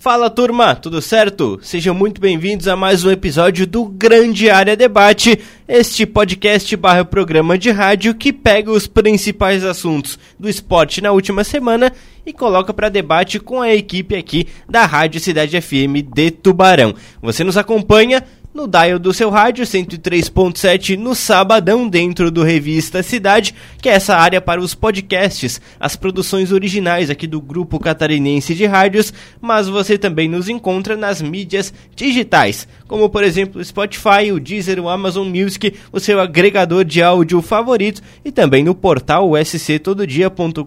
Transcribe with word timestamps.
Fala 0.00 0.30
turma, 0.30 0.74
tudo 0.74 1.02
certo? 1.02 1.60
Sejam 1.60 1.94
muito 1.94 2.22
bem-vindos 2.22 2.66
a 2.66 2.74
mais 2.74 3.04
um 3.04 3.10
episódio 3.10 3.66
do 3.66 3.84
Grande 3.84 4.48
Área 4.48 4.74
Debate, 4.74 5.38
este 5.68 6.06
podcast 6.06 6.74
barra 6.74 7.04
programa 7.04 7.58
de 7.58 7.70
rádio 7.70 8.14
que 8.14 8.32
pega 8.32 8.70
os 8.70 8.86
principais 8.86 9.62
assuntos 9.62 10.18
do 10.38 10.48
esporte 10.48 11.02
na 11.02 11.12
última 11.12 11.44
semana 11.44 11.92
e 12.24 12.32
coloca 12.32 12.72
para 12.72 12.88
debate 12.88 13.38
com 13.38 13.60
a 13.60 13.74
equipe 13.74 14.16
aqui 14.16 14.46
da 14.66 14.86
Rádio 14.86 15.20
Cidade 15.20 15.60
FM 15.60 16.00
de 16.14 16.30
Tubarão. 16.30 16.94
Você 17.20 17.44
nos 17.44 17.58
acompanha 17.58 18.24
no 18.52 18.66
dial 18.66 18.98
do 18.98 19.14
seu 19.14 19.30
rádio 19.30 19.64
103.7 19.64 20.96
no 20.96 21.14
sabadão 21.14 21.88
dentro 21.88 22.30
do 22.30 22.42
Revista 22.42 23.00
Cidade, 23.02 23.54
que 23.80 23.88
é 23.88 23.92
essa 23.92 24.16
área 24.16 24.40
para 24.40 24.60
os 24.60 24.74
podcasts, 24.74 25.60
as 25.78 25.94
produções 25.94 26.50
originais 26.50 27.10
aqui 27.10 27.28
do 27.28 27.40
grupo 27.40 27.78
catarinense 27.78 28.54
de 28.54 28.66
rádios, 28.66 29.12
mas 29.40 29.68
você 29.68 29.96
também 29.96 30.28
nos 30.28 30.48
encontra 30.48 30.96
nas 30.96 31.22
mídias 31.22 31.72
digitais, 31.94 32.66
como 32.88 33.08
por 33.08 33.22
exemplo 33.22 33.60
o 33.60 33.64
Spotify, 33.64 34.32
o 34.32 34.40
Deezer, 34.40 34.80
o 34.80 34.88
Amazon 34.88 35.28
Music, 35.28 35.74
o 35.92 36.00
seu 36.00 36.20
agregador 36.20 36.84
de 36.84 37.00
áudio 37.02 37.40
favorito 37.40 38.02
e 38.24 38.32
também 38.32 38.64
no 38.64 38.74
portal 38.74 39.30
sctododia.com.br, 39.44 40.64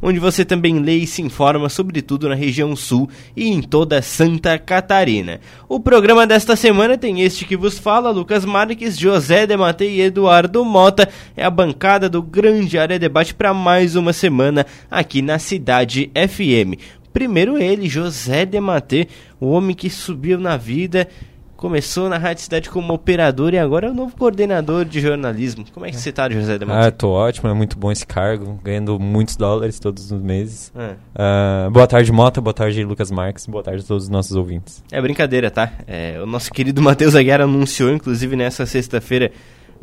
onde 0.00 0.18
você 0.18 0.42
também 0.44 0.78
lê 0.78 0.96
e 0.96 1.06
se 1.06 1.20
informa 1.20 1.68
sobre 1.68 2.00
tudo 2.00 2.30
na 2.30 2.34
região 2.34 2.74
sul 2.74 3.10
e 3.36 3.48
em 3.48 3.60
toda 3.60 4.00
Santa 4.00 4.58
Catarina. 4.58 5.38
O 5.68 5.78
programa 5.78 6.26
desta 6.26 6.45
semana 6.54 6.98
tem 6.98 7.22
este 7.22 7.44
que 7.44 7.56
vos 7.56 7.78
fala, 7.78 8.10
Lucas 8.10 8.44
Marques, 8.44 8.96
José 8.96 9.46
Dematei 9.46 9.96
e 9.96 10.02
Eduardo 10.02 10.64
Mota. 10.64 11.08
É 11.34 11.44
a 11.44 11.50
bancada 11.50 12.08
do 12.08 12.22
Grande 12.22 12.78
Área 12.78 12.98
Debate 12.98 13.34
para 13.34 13.52
mais 13.52 13.96
uma 13.96 14.12
semana 14.12 14.66
aqui 14.90 15.22
na 15.22 15.38
Cidade 15.38 16.10
FM. 16.14 16.78
Primeiro 17.12 17.56
ele, 17.56 17.88
José 17.88 18.44
Dematei, 18.44 19.08
o 19.40 19.48
homem 19.48 19.74
que 19.74 19.88
subiu 19.88 20.38
na 20.38 20.58
vida 20.58 21.08
Começou 21.56 22.10
na 22.10 22.18
Rádio 22.18 22.42
Cidade 22.42 22.68
como 22.68 22.92
operador 22.92 23.54
e 23.54 23.58
agora 23.58 23.86
é 23.86 23.90
o 23.90 23.94
novo 23.94 24.14
coordenador 24.14 24.84
de 24.84 25.00
jornalismo. 25.00 25.64
Como 25.72 25.86
é 25.86 25.90
que 25.90 25.96
você 25.96 26.10
está, 26.10 26.28
José 26.28 26.58
de 26.58 26.66
Ah, 26.68 26.90
tô 26.90 27.08
ótimo, 27.10 27.48
é 27.48 27.54
muito 27.54 27.78
bom 27.78 27.90
esse 27.90 28.06
cargo, 28.06 28.60
ganhando 28.62 29.00
muitos 29.00 29.36
dólares 29.36 29.78
todos 29.80 30.12
os 30.12 30.20
meses. 30.20 30.70
É. 30.76 30.96
Uh, 31.14 31.70
boa 31.70 31.86
tarde, 31.86 32.12
Mota, 32.12 32.42
boa 32.42 32.52
tarde, 32.52 32.84
Lucas 32.84 33.10
Marques, 33.10 33.46
boa 33.46 33.64
tarde 33.64 33.82
a 33.82 33.86
todos 33.86 34.04
os 34.04 34.10
nossos 34.10 34.36
ouvintes. 34.36 34.84
É 34.92 35.00
brincadeira, 35.00 35.50
tá? 35.50 35.72
É, 35.86 36.20
o 36.22 36.26
nosso 36.26 36.52
querido 36.52 36.80
Matheus 36.82 37.14
Aguiar 37.14 37.40
anunciou, 37.40 37.90
inclusive 37.90 38.36
nessa 38.36 38.66
sexta-feira, 38.66 39.32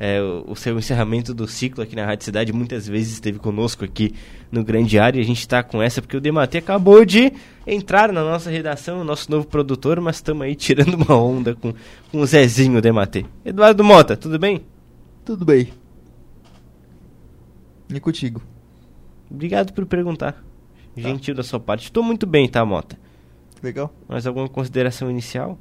é, 0.06 0.22
o, 0.22 0.54
seu 0.54 0.78
encerramento 0.78 1.34
do 1.34 1.48
ciclo 1.48 1.82
aqui 1.82 1.96
na 1.96 2.06
Rádio 2.06 2.26
Cidade. 2.26 2.52
Muitas 2.52 2.86
vezes 2.86 3.14
esteve 3.14 3.40
conosco 3.40 3.86
aqui 3.86 4.14
no 4.52 4.62
Grande 4.62 5.00
Área 5.00 5.18
e 5.18 5.22
a 5.22 5.26
gente 5.26 5.40
está 5.40 5.64
com 5.64 5.82
essa 5.82 6.02
porque 6.02 6.18
o 6.18 6.20
Dematê 6.20 6.58
acabou 6.58 7.06
de 7.06 7.32
entrar 7.66 8.12
na 8.12 8.22
nossa 8.22 8.50
redação, 8.50 9.00
o 9.00 9.04
nosso 9.06 9.32
novo 9.32 9.48
produtor, 9.48 10.02
mas 10.02 10.18
estamos 10.18 10.44
aí 10.44 10.56
tirando 10.56 10.96
uma 10.96 11.16
onda 11.16 11.56
com, 11.56 11.74
com 12.12 12.20
o 12.20 12.26
Zezinho 12.26 12.82
Dematê. 12.82 13.26
Eduardo 13.46 13.82
Mota, 13.82 14.18
tudo 14.18 14.38
bem? 14.38 14.66
Tudo 15.24 15.46
bem. 15.46 15.70
E 17.90 17.98
contigo? 18.02 18.42
Obrigado 19.32 19.72
por 19.72 19.86
perguntar. 19.86 20.34
Tá. 20.34 20.42
Gentil 20.98 21.34
da 21.34 21.44
sua 21.44 21.62
parte. 21.62 21.86
Estou 21.86 22.04
muito 22.04 22.28
bem, 22.28 22.50
tá, 22.50 22.66
Mota? 22.66 23.00
Legal. 23.64 23.90
Mais 24.10 24.28
alguma 24.28 24.50
consideração 24.50 25.10
inicial? 25.10 25.58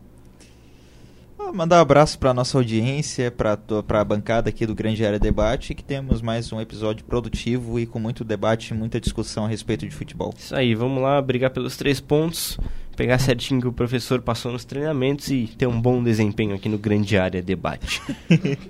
Mandar 1.51 1.79
um 1.79 1.81
abraço 1.83 2.19
para 2.19 2.33
nossa 2.33 2.57
audiência, 2.57 3.31
para 3.31 3.59
a 4.01 4.05
bancada 4.05 4.49
aqui 4.49 4.67
do 4.67 4.75
Grande 4.75 5.05
Área 5.05 5.19
Debate, 5.19 5.75
que 5.75 5.85
temos 5.85 6.23
mais 6.23 6.51
um 6.53 6.61
episódio 6.61 7.05
produtivo 7.05 7.79
e 7.79 7.87
com 7.87 7.99
muito 7.99 8.25
debate 8.25 8.71
e 8.71 8.75
muita 8.75 9.01
discussão 9.01 9.45
a 9.45 9.49
respeito 9.49 9.87
de 9.87 9.95
futebol. 9.95 10.33
Isso 10.37 10.55
aí, 10.55 10.75
vamos 10.75 11.03
lá 11.03 11.21
brigar 11.21 11.51
pelos 11.51 11.77
três 11.77 12.01
pontos, 12.01 12.59
pegar 12.97 13.19
certinho 13.19 13.61
que 13.61 13.69
o 13.69 13.73
professor 13.73 14.23
passou 14.23 14.51
nos 14.53 14.65
treinamentos 14.65 15.29
e 15.31 15.47
ter 15.47 15.67
um 15.67 15.81
bom 15.81 16.03
desempenho 16.03 16.55
aqui 16.55 16.69
no 16.69 16.79
Grande 16.79 17.19
Área 17.19 17.43
Debate. 17.43 18.01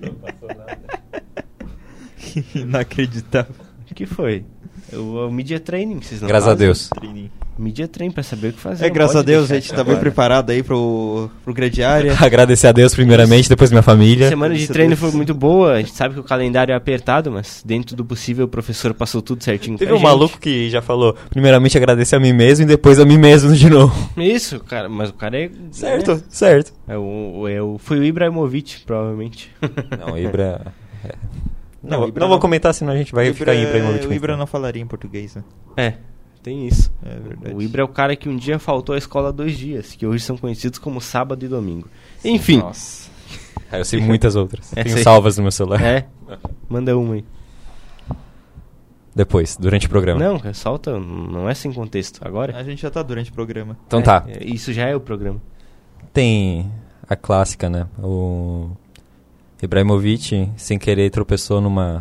não 0.01 0.15
passou 0.15 0.49
nada. 0.49 1.03
Inacreditável. 2.55 3.55
O 3.91 3.95
que 3.95 4.07
foi? 4.07 4.45
O, 4.93 5.27
o 5.27 5.33
Media 5.33 5.61
Training, 5.61 6.01
vocês 6.01 6.21
não 6.21 6.29
Graças 6.29 6.47
fazem? 6.49 6.65
a 6.65 6.67
Deus. 6.67 6.89
Training. 6.89 7.31
Media 7.59 7.87
Training 7.87 8.13
pra 8.13 8.23
saber 8.23 8.49
o 8.49 8.53
que 8.53 8.61
fazer. 8.61 8.87
É, 8.87 8.91
graças 8.91 9.17
a 9.17 9.23
Deus, 9.23 9.51
a 9.51 9.55
gente 9.55 9.73
tá 9.73 9.85
bem 9.85 9.97
preparado 9.97 10.51
aí 10.51 10.63
pro, 10.63 11.31
pro 11.45 11.53
grande 11.53 11.83
área. 11.83 12.17
Agradecer 12.21 12.67
a 12.67 12.73
Deus 12.73 12.95
primeiramente, 12.95 13.49
depois 13.49 13.71
minha 13.71 13.83
família. 13.83 14.27
A 14.27 14.31
semana 14.31 14.55
de 14.55 14.67
treino 14.69 14.97
foi 14.97 15.11
muito 15.13 15.35
boa, 15.35 15.75
a 15.75 15.79
gente 15.79 15.93
sabe 15.93 16.15
que 16.15 16.21
o 16.21 16.25
calendário 16.25 16.73
é 16.73 16.77
apertado, 16.77 17.31
mas 17.31 17.63
dentro 17.65 17.95
do 17.95 18.05
possível 18.05 18.47
o 18.47 18.49
professor 18.49 18.95
passou 18.95 19.21
tudo 19.21 19.45
certinho 19.45 19.77
Teve 19.77 19.93
um 19.93 19.97
gente. 19.97 20.05
maluco 20.05 20.39
que 20.39 20.71
já 20.71 20.81
falou, 20.81 21.17
primeiramente 21.31 21.77
agradecer 21.77 22.17
a 22.17 22.21
mim 22.21 22.33
mesmo 22.33 22.65
e 22.65 22.67
depois 22.67 22.99
a 22.99 23.05
mim 23.05 23.19
mesmo 23.19 23.55
de 23.55 23.69
novo. 23.69 24.11
Isso, 24.17 24.61
cara, 24.61 24.89
mas 24.89 25.11
o 25.11 25.15
cara 25.15 25.39
é... 25.39 25.51
Certo, 25.71 26.13
é, 26.13 26.21
certo. 26.29 26.73
É 26.89 26.97
o, 26.97 27.47
é 27.49 27.63
o, 27.63 27.79
foi 27.79 27.99
o 27.99 28.05
Ibrahimovic, 28.05 28.81
provavelmente. 28.87 29.51
Não, 29.99 30.15
o 30.15 30.19
Ibra... 30.19 30.73
É. 31.05 31.15
Não, 31.83 32.03
não, 32.03 32.13
não, 32.15 32.29
vou 32.29 32.39
comentar, 32.39 32.73
senão 32.73 32.93
a 32.93 32.97
gente 32.97 33.13
vai 33.13 33.27
Ibra, 33.27 33.37
ficar 33.37 33.55
em 33.57 33.65
Ibrahimovic. 33.65 34.07
O 34.07 34.13
Ibra 34.13 34.37
não 34.37 34.47
falaria 34.47 34.81
em 34.81 34.87
português, 34.87 35.35
né? 35.35 35.43
É, 35.77 35.95
tem 36.43 36.67
isso. 36.67 36.93
É 37.05 37.19
verdade. 37.19 37.55
O 37.55 37.63
Ibra 37.63 37.83
é 37.83 37.85
o 37.85 37.89
cara 37.89 38.17
que 38.17 38.29
um 38.29 38.37
dia 38.37 38.59
faltou 38.59 38.95
à 38.95 38.99
escola 38.99 39.33
dois 39.33 39.57
dias, 39.57 39.95
que 39.95 40.07
hoje 40.07 40.25
são 40.25 40.37
conhecidos 40.37 40.79
como 40.79 41.01
sábado 41.01 41.45
e 41.45 41.49
domingo. 41.49 41.89
Enfim. 42.25 42.59
Nossa. 42.59 43.11
Ah, 43.71 43.79
eu 43.79 43.85
sei 43.85 44.01
muitas 44.03 44.35
outras. 44.35 44.73
É, 44.77 44.83
Tenho 44.83 44.97
sei. 44.97 45.05
salvas 45.05 45.37
no 45.37 45.45
meu 45.45 45.53
celular. 45.53 45.83
É? 45.83 46.07
Manda 46.69 46.97
uma 46.97 47.15
aí. 47.15 47.25
Depois, 49.15 49.57
durante 49.57 49.87
o 49.87 49.91
programa. 49.91 50.19
Não, 50.19 50.55
solta, 50.55 50.99
não 50.99 51.49
é 51.49 51.55
sem 51.55 51.73
contexto. 51.73 52.21
Agora? 52.27 52.57
A 52.57 52.63
gente 52.63 52.81
já 52.81 52.91
tá 52.91 53.03
durante 53.03 53.31
o 53.31 53.35
programa. 53.35 53.77
Então 53.87 54.01
é, 54.01 54.03
tá. 54.03 54.25
É, 54.27 54.43
isso 54.45 54.73
já 54.73 54.89
é 54.89 54.97
o 54.97 55.01
programa. 55.01 55.41
Tem 56.13 56.71
a 57.07 57.15
clássica, 57.15 57.69
né? 57.69 57.87
O 57.99 58.71
Ibrahimovic, 59.63 60.51
sem 60.57 60.79
querer, 60.79 61.11
tropeçou 61.11 61.61
numa 61.61 62.01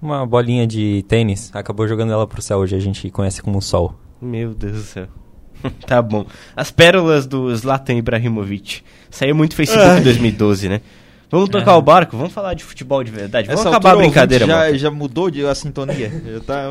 uma 0.00 0.26
bolinha 0.26 0.66
de 0.66 1.04
tênis, 1.08 1.50
acabou 1.54 1.86
jogando 1.86 2.12
ela 2.12 2.26
pro 2.26 2.40
céu, 2.42 2.58
hoje 2.58 2.76
a 2.76 2.80
gente 2.80 3.10
conhece 3.10 3.42
como 3.42 3.60
Sol. 3.60 3.94
Meu 4.20 4.54
Deus 4.54 4.72
do 4.72 4.82
céu. 4.82 5.08
tá 5.86 6.00
bom. 6.00 6.26
As 6.56 6.70
pérolas 6.70 7.26
do 7.26 7.54
Zlatan 7.54 7.94
Ibrahimovic. 7.94 8.82
Saiu 9.10 9.34
muito 9.34 9.56
Facebook 9.56 10.00
em 10.00 10.02
2012, 10.02 10.68
né? 10.68 10.80
Vamos 11.30 11.50
tocar 11.50 11.72
é. 11.72 11.74
o 11.74 11.82
barco, 11.82 12.16
vamos 12.16 12.32
falar 12.32 12.54
de 12.54 12.64
futebol 12.64 13.04
de 13.04 13.10
verdade. 13.10 13.46
Vamos 13.48 13.60
Essa 13.60 13.68
acabar 13.68 13.92
a 13.92 13.96
brincadeira, 13.96 14.46
já, 14.46 14.72
já 14.72 14.90
mudou 14.90 15.30
de, 15.30 15.44
a 15.44 15.54
sintonia. 15.54 16.10
tá, 16.46 16.64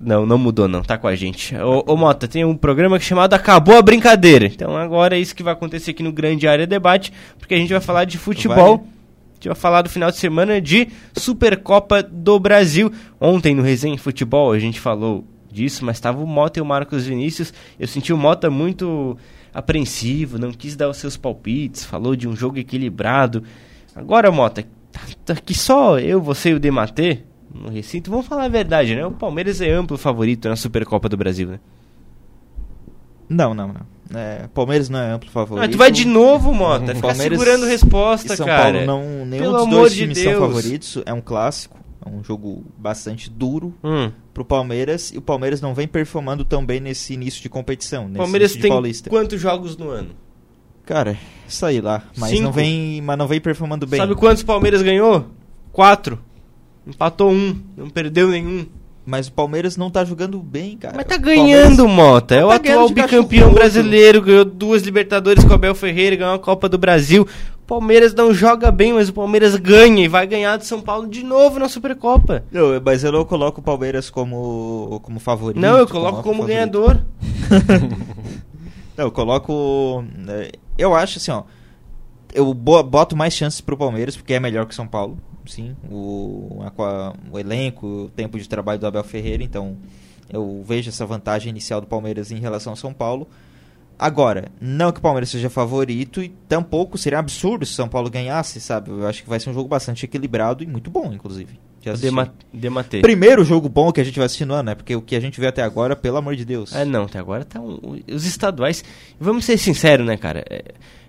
Não, 0.00 0.24
não 0.24 0.38
mudou 0.38 0.68
não, 0.68 0.80
tá 0.80 0.96
com 0.96 1.08
a 1.08 1.16
gente. 1.16 1.56
Ô, 1.56 1.82
ô 1.84 1.96
Mota, 1.96 2.28
tem 2.28 2.44
um 2.44 2.56
programa 2.56 2.96
é 2.96 3.00
chamado 3.00 3.34
Acabou 3.34 3.76
a 3.76 3.82
Brincadeira. 3.82 4.46
Então 4.46 4.76
agora 4.76 5.16
é 5.16 5.18
isso 5.18 5.34
que 5.34 5.42
vai 5.42 5.54
acontecer 5.54 5.90
aqui 5.90 6.04
no 6.04 6.12
Grande 6.12 6.46
Área 6.46 6.68
Debate, 6.68 7.12
porque 7.36 7.54
a 7.54 7.56
gente 7.56 7.72
vai 7.72 7.80
falar 7.80 8.04
de 8.04 8.16
futebol. 8.16 8.78
Vai. 8.78 8.99
Gente 9.40 9.48
vai 9.48 9.56
falar 9.56 9.80
do 9.80 9.88
final 9.88 10.10
de 10.10 10.18
semana 10.18 10.60
de 10.60 10.88
Supercopa 11.16 12.02
do 12.02 12.38
Brasil. 12.38 12.92
Ontem 13.18 13.54
no 13.54 13.62
Resenha 13.62 13.96
Futebol 13.96 14.52
a 14.52 14.58
gente 14.58 14.78
falou 14.78 15.24
disso, 15.50 15.82
mas 15.82 15.96
estava 15.96 16.22
o 16.22 16.26
Mota 16.26 16.58
e 16.58 16.62
o 16.62 16.64
Marcos 16.66 17.06
Vinícius. 17.06 17.50
Eu 17.78 17.88
senti 17.88 18.12
o 18.12 18.18
Mota 18.18 18.50
muito 18.50 19.16
apreensivo, 19.54 20.38
não 20.38 20.52
quis 20.52 20.76
dar 20.76 20.90
os 20.90 20.98
seus 20.98 21.16
palpites, 21.16 21.86
falou 21.86 22.14
de 22.14 22.28
um 22.28 22.36
jogo 22.36 22.58
equilibrado. 22.58 23.42
Agora, 23.96 24.30
Mota, 24.30 24.62
tá 25.24 25.34
que 25.36 25.54
só 25.54 25.98
eu, 25.98 26.20
você 26.20 26.50
e 26.50 26.54
o 26.54 26.60
Dematê 26.60 27.20
no 27.50 27.70
recinto, 27.70 28.10
vamos 28.10 28.26
falar 28.26 28.44
a 28.44 28.48
verdade, 28.48 28.94
né? 28.94 29.06
O 29.06 29.10
Palmeiras 29.10 29.62
é 29.62 29.70
amplo 29.70 29.96
favorito 29.96 30.50
na 30.50 30.54
Supercopa 30.54 31.08
do 31.08 31.16
Brasil, 31.16 31.48
né? 31.48 31.60
Não, 33.26 33.54
não, 33.54 33.68
não. 33.68 33.99
É, 34.14 34.48
Palmeiras 34.52 34.88
não 34.88 34.98
é 34.98 35.12
amplo 35.12 35.30
favorito. 35.30 35.66
Mas 35.66 35.70
tu 35.70 35.78
vai 35.78 35.90
de 35.90 36.06
novo, 36.06 36.52
Mota. 36.52 36.94
Fica 36.94 37.08
Palmeiras 37.08 37.38
segurando 37.38 37.66
resposta, 37.66 38.34
e 38.34 38.36
São 38.36 38.46
cara. 38.46 38.72
Paulo 38.72 38.86
não, 38.86 39.24
nenhum 39.24 39.42
Pelo 39.42 39.58
dos 39.58 39.68
dois 39.68 39.94
times 39.94 40.18
de 40.18 40.24
são 40.24 40.40
favoritos. 40.40 40.98
É 41.06 41.12
um 41.12 41.20
clássico. 41.20 41.78
É 42.04 42.08
um 42.08 42.24
jogo 42.24 42.64
bastante 42.78 43.28
duro 43.28 43.74
hum. 43.84 44.10
pro 44.32 44.44
Palmeiras. 44.44 45.12
E 45.12 45.18
o 45.18 45.22
Palmeiras 45.22 45.60
não 45.60 45.74
vem 45.74 45.86
performando 45.86 46.44
tão 46.44 46.64
bem 46.64 46.80
nesse 46.80 47.12
início 47.14 47.42
de 47.42 47.48
competição. 47.48 48.06
Nesse 48.08 48.18
Palmeiras 48.18 48.56
tem 48.56 48.70
Paulista. 48.70 49.10
quantos 49.10 49.40
jogos 49.40 49.76
no 49.76 49.90
ano? 49.90 50.10
Cara, 50.84 51.16
sei 51.46 51.80
lá. 51.80 52.02
Mas 52.16 52.30
Cinco. 52.30 52.42
não 52.42 52.52
vem, 52.52 53.00
mas 53.02 53.18
não 53.18 53.28
vem 53.28 53.40
performando 53.40 53.86
bem. 53.86 54.00
Sabe 54.00 54.14
quantos 54.16 54.42
Palmeiras 54.42 54.82
ganhou? 54.82 55.26
Quatro. 55.70 56.18
Empatou 56.86 57.30
um, 57.30 57.60
não 57.76 57.88
perdeu 57.90 58.28
nenhum. 58.28 58.66
Mas 59.10 59.26
o 59.26 59.32
Palmeiras 59.32 59.76
não 59.76 59.90
tá 59.90 60.04
jogando 60.04 60.38
bem, 60.38 60.76
cara. 60.76 60.94
Mas 60.96 61.04
tá 61.04 61.16
ganhando, 61.16 61.88
Mota. 61.88 62.36
É 62.36 62.44
o 62.44 62.48
tá 62.48 62.54
atual 62.54 62.88
bicampeão 62.90 63.52
brasileiro, 63.52 64.22
ganhou 64.22 64.44
duas 64.44 64.82
Libertadores 64.82 65.42
com 65.42 65.50
o 65.50 65.54
Abel 65.54 65.74
Ferreira, 65.74 66.14
ganhou 66.14 66.34
a 66.34 66.38
Copa 66.38 66.68
do 66.68 66.78
Brasil. 66.78 67.26
O 67.56 67.66
Palmeiras 67.66 68.14
não 68.14 68.32
joga 68.32 68.70
bem, 68.70 68.92
mas 68.92 69.08
o 69.08 69.12
Palmeiras 69.12 69.56
ganha 69.56 70.04
e 70.04 70.06
vai 70.06 70.28
ganhar 70.28 70.56
do 70.56 70.64
São 70.64 70.80
Paulo 70.80 71.08
de 71.08 71.24
novo 71.24 71.58
na 71.58 71.68
Supercopa. 71.68 72.44
Não, 72.52 72.80
mas 72.84 73.02
eu 73.02 73.10
não 73.10 73.24
coloco 73.24 73.60
o 73.60 73.64
Palmeiras 73.64 74.08
como, 74.08 75.00
como 75.02 75.18
favorito. 75.18 75.60
Não, 75.60 75.76
eu 75.76 75.88
coloco 75.88 76.22
como 76.22 76.44
ganhador. 76.44 77.00
não, 78.96 79.06
eu 79.06 79.10
coloco. 79.10 80.04
Né, 80.16 80.50
eu 80.78 80.94
acho 80.94 81.18
assim, 81.18 81.32
ó. 81.32 81.42
Eu 82.32 82.54
boto 82.54 83.16
mais 83.16 83.34
chances 83.34 83.60
pro 83.60 83.76
Palmeiras, 83.76 84.16
porque 84.16 84.34
é 84.34 84.38
melhor 84.38 84.66
que 84.66 84.72
o 84.72 84.76
São 84.76 84.86
Paulo. 84.86 85.18
Sim, 85.50 85.76
o, 85.90 86.62
a, 86.62 87.12
o 87.32 87.38
elenco, 87.38 87.86
o 87.86 88.08
tempo 88.10 88.38
de 88.38 88.48
trabalho 88.48 88.78
do 88.78 88.86
Abel 88.86 89.02
Ferreira, 89.04 89.42
então 89.42 89.76
Eu 90.28 90.62
vejo 90.64 90.88
essa 90.88 91.04
vantagem 91.04 91.50
inicial 91.50 91.80
do 91.80 91.88
Palmeiras 91.88 92.30
em 92.30 92.38
relação 92.38 92.72
ao 92.72 92.76
São 92.76 92.94
Paulo. 92.94 93.26
Agora, 93.98 94.50
não 94.60 94.92
que 94.92 94.98
o 94.98 95.02
Palmeiras 95.02 95.28
seja 95.28 95.50
favorito 95.50 96.22
e 96.22 96.30
tampouco 96.48 96.96
seria 96.96 97.18
absurdo 97.18 97.66
se 97.66 97.72
o 97.72 97.74
São 97.74 97.88
Paulo 97.88 98.08
ganhasse, 98.08 98.60
sabe? 98.60 98.90
Eu 98.90 99.06
acho 99.06 99.22
que 99.22 99.28
vai 99.28 99.38
ser 99.38 99.50
um 99.50 99.52
jogo 99.52 99.68
bastante 99.68 100.04
equilibrado 100.06 100.62
e 100.62 100.66
muito 100.66 100.90
bom, 100.90 101.12
inclusive. 101.12 101.58
Dema 101.98 102.32
dematei. 102.52 103.00
Primeiro 103.00 103.44
jogo 103.44 103.68
bom 103.68 103.90
que 103.90 104.00
a 104.00 104.04
gente 104.04 104.16
vai 104.16 104.26
assistir 104.26 104.44
no 104.44 104.54
ano, 104.54 104.64
né? 104.64 104.74
Porque 104.74 104.94
o 104.94 105.00
que 105.00 105.16
a 105.16 105.20
gente 105.20 105.40
vê 105.40 105.46
até 105.46 105.62
agora, 105.62 105.96
pelo 105.96 106.18
amor 106.18 106.36
de 106.36 106.44
Deus. 106.44 106.74
É, 106.74 106.84
não, 106.84 107.04
até 107.04 107.18
agora 107.18 107.44
tá 107.44 107.60
um, 107.60 108.00
os 108.10 108.26
estaduais. 108.26 108.84
Vamos 109.18 109.44
ser 109.44 109.56
sinceros, 109.56 110.06
né, 110.06 110.16
cara? 110.16 110.44
É, 110.50 110.62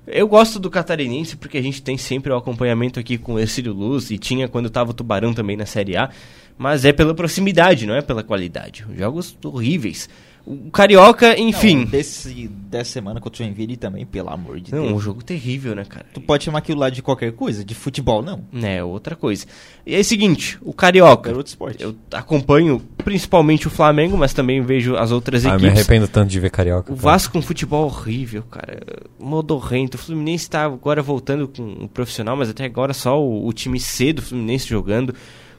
eu 0.07 0.27
gosto 0.27 0.59
do 0.59 0.69
catarinense 0.69 1.35
porque 1.35 1.57
a 1.57 1.61
gente 1.61 1.81
tem 1.81 1.97
sempre 1.97 2.31
o 2.31 2.35
acompanhamento 2.35 2.99
aqui 2.99 3.17
com 3.17 3.33
o 3.33 3.39
Ercílio 3.39 3.73
Luz 3.73 4.09
e 4.11 4.17
tinha 4.17 4.47
quando 4.47 4.69
tava 4.69 4.91
o 4.91 4.93
Tubarão 4.93 5.33
também 5.33 5.57
na 5.57 5.65
Série 5.65 5.95
A, 5.97 6.09
mas 6.57 6.85
é 6.85 6.93
pela 6.93 7.13
proximidade, 7.13 7.85
não 7.85 7.95
é 7.95 8.01
pela 8.01 8.23
qualidade. 8.23 8.85
Jogos 8.95 9.37
horríveis. 9.43 10.09
O 10.45 10.71
Carioca, 10.71 11.39
enfim. 11.39 11.77
Não, 11.77 11.85
desse, 11.85 12.47
dessa 12.47 12.91
semana 12.91 13.19
contra 13.21 13.43
o 13.43 13.45
Joinville 13.45 13.77
também, 13.77 14.05
pelo 14.05 14.29
amor 14.29 14.59
de 14.59 14.73
não, 14.73 14.81
Deus. 14.83 14.93
um 14.95 14.99
jogo 14.99 15.23
terrível, 15.23 15.75
né, 15.75 15.85
cara? 15.85 16.05
Tu 16.13 16.19
pode 16.19 16.43
chamar 16.43 16.57
aquilo 16.59 16.79
lá 16.79 16.89
de 16.89 17.01
qualquer 17.03 17.31
coisa, 17.33 17.63
de 17.63 17.75
futebol, 17.75 18.23
não. 18.23 18.43
É, 18.61 18.83
outra 18.83 19.15
coisa. 19.15 19.45
E 19.85 19.95
é 19.95 19.99
o 19.99 20.03
seguinte, 20.03 20.57
o 20.61 20.73
Carioca. 20.73 21.15
Qualquer 21.29 21.37
outro 21.37 21.49
esporte. 21.51 21.83
Eu 21.83 21.95
acompanho 22.11 22.81
principalmente 22.97 23.67
o 23.67 23.69
Flamengo, 23.69 24.17
mas 24.17 24.33
também 24.33 24.61
vejo 24.61 24.95
as 24.95 25.11
outras 25.11 25.45
Ah, 25.45 25.49
eu 25.49 25.59
me 25.59 25.67
equipes. 25.67 25.79
arrependo 25.79 26.07
tanto 26.07 26.29
de 26.29 26.39
ver 26.39 26.49
Carioca. 26.49 26.91
O 26.91 26.95
cara. 26.95 27.01
Vasco 27.11 27.33
com 27.33 27.39
um 27.39 27.43
futebol 27.43 27.85
horrível, 27.85 28.41
cara. 28.49 28.79
Modorrento. 29.19 29.95
O 29.95 29.97
Fluminense 29.99 30.49
tá 30.49 30.65
agora 30.65 31.01
voltando 31.03 31.47
com 31.47 31.83
o 31.83 31.87
profissional, 31.87 32.35
mas 32.35 32.49
até 32.49 32.65
agora 32.65 32.93
só 32.93 33.21
o, 33.21 33.45
o 33.47 33.53
time 33.53 33.79
C 33.79 34.11
do 34.11 34.21
Fluminense 34.21 34.67
jogando. 34.67 35.13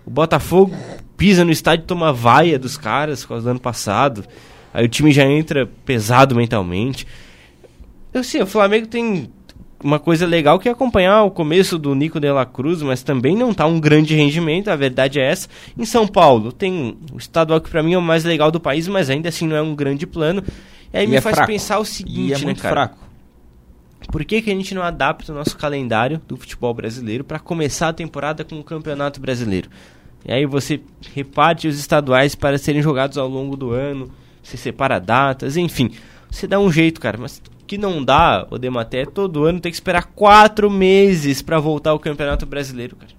O 0.04 0.10
Botafogo 0.10 0.74
pisa 1.16 1.44
no 1.44 1.52
estádio 1.52 1.84
e 1.84 1.86
toma 1.86 2.12
vaia 2.12 2.58
dos 2.58 2.76
caras, 2.76 3.22
por 3.22 3.28
causa 3.28 3.44
do 3.44 3.50
ano 3.50 3.60
passado. 3.60 4.24
Aí 4.72 4.84
o 4.84 4.88
time 4.88 5.12
já 5.12 5.24
entra 5.24 5.66
pesado 5.84 6.34
mentalmente. 6.34 7.06
Eu 8.12 8.22
sei, 8.24 8.42
o 8.42 8.46
Flamengo 8.46 8.86
tem 8.86 9.30
uma 9.82 9.98
coisa 9.98 10.26
legal 10.26 10.58
que 10.58 10.68
é 10.68 10.72
acompanhar 10.72 11.24
o 11.24 11.30
começo 11.30 11.78
do 11.78 11.94
Nico 11.94 12.20
de 12.20 12.30
la 12.30 12.46
Cruz, 12.46 12.82
mas 12.82 13.02
também 13.02 13.36
não 13.36 13.52
tá 13.52 13.66
um 13.66 13.80
grande 13.80 14.14
rendimento, 14.14 14.68
a 14.68 14.76
verdade 14.76 15.18
é 15.18 15.24
essa. 15.30 15.48
Em 15.76 15.84
São 15.84 16.06
Paulo, 16.06 16.52
tem 16.52 16.96
o 17.12 17.18
estadual 17.18 17.60
que 17.60 17.68
pra 17.68 17.82
mim 17.82 17.94
é 17.94 17.98
o 17.98 18.02
mais 18.02 18.22
legal 18.24 18.50
do 18.50 18.60
país, 18.60 18.86
mas 18.86 19.10
ainda 19.10 19.28
assim 19.28 19.46
não 19.46 19.56
é 19.56 19.62
um 19.62 19.74
grande 19.74 20.06
plano. 20.06 20.42
E 20.92 20.98
aí 20.98 21.04
E 21.04 21.08
me 21.08 21.16
é 21.16 21.20
faz 21.20 21.34
fraco. 21.34 21.50
pensar 21.50 21.78
o 21.80 21.82
E 21.82 21.86
seguinte, 21.86 22.34
é 22.34 22.38
né, 22.38 22.44
muito 22.44 22.62
cara? 22.62 22.74
fraco. 22.74 22.98
Por 24.10 24.24
que, 24.24 24.42
que 24.42 24.50
a 24.50 24.54
gente 24.54 24.74
não 24.74 24.82
adapta 24.82 25.32
o 25.32 25.34
nosso 25.34 25.56
calendário 25.56 26.20
do 26.28 26.36
futebol 26.36 26.74
brasileiro 26.74 27.24
para 27.24 27.38
começar 27.38 27.88
a 27.88 27.92
temporada 27.92 28.44
com 28.44 28.58
o 28.58 28.64
Campeonato 28.64 29.20
Brasileiro? 29.20 29.70
E 30.24 30.32
aí 30.32 30.44
você 30.44 30.80
reparte 31.14 31.66
os 31.66 31.78
estaduais 31.78 32.34
para 32.34 32.58
serem 32.58 32.82
jogados 32.82 33.16
ao 33.16 33.28
longo 33.28 33.56
do 33.56 33.70
ano, 33.70 34.10
você 34.42 34.56
separa 34.56 34.98
datas, 34.98 35.56
enfim. 35.56 35.92
Você 36.30 36.46
dá 36.46 36.58
um 36.58 36.70
jeito, 36.70 37.00
cara, 37.00 37.18
mas 37.18 37.40
que 37.66 37.78
não 37.78 38.04
dá, 38.04 38.46
o 38.50 38.58
Dematé, 38.58 39.04
todo 39.06 39.44
ano 39.44 39.60
ter 39.60 39.70
que 39.70 39.76
esperar 39.76 40.04
quatro 40.14 40.70
meses 40.70 41.40
para 41.40 41.58
voltar 41.58 41.90
ao 41.90 41.98
Campeonato 41.98 42.44
Brasileiro, 42.44 42.96
cara. 42.96 43.12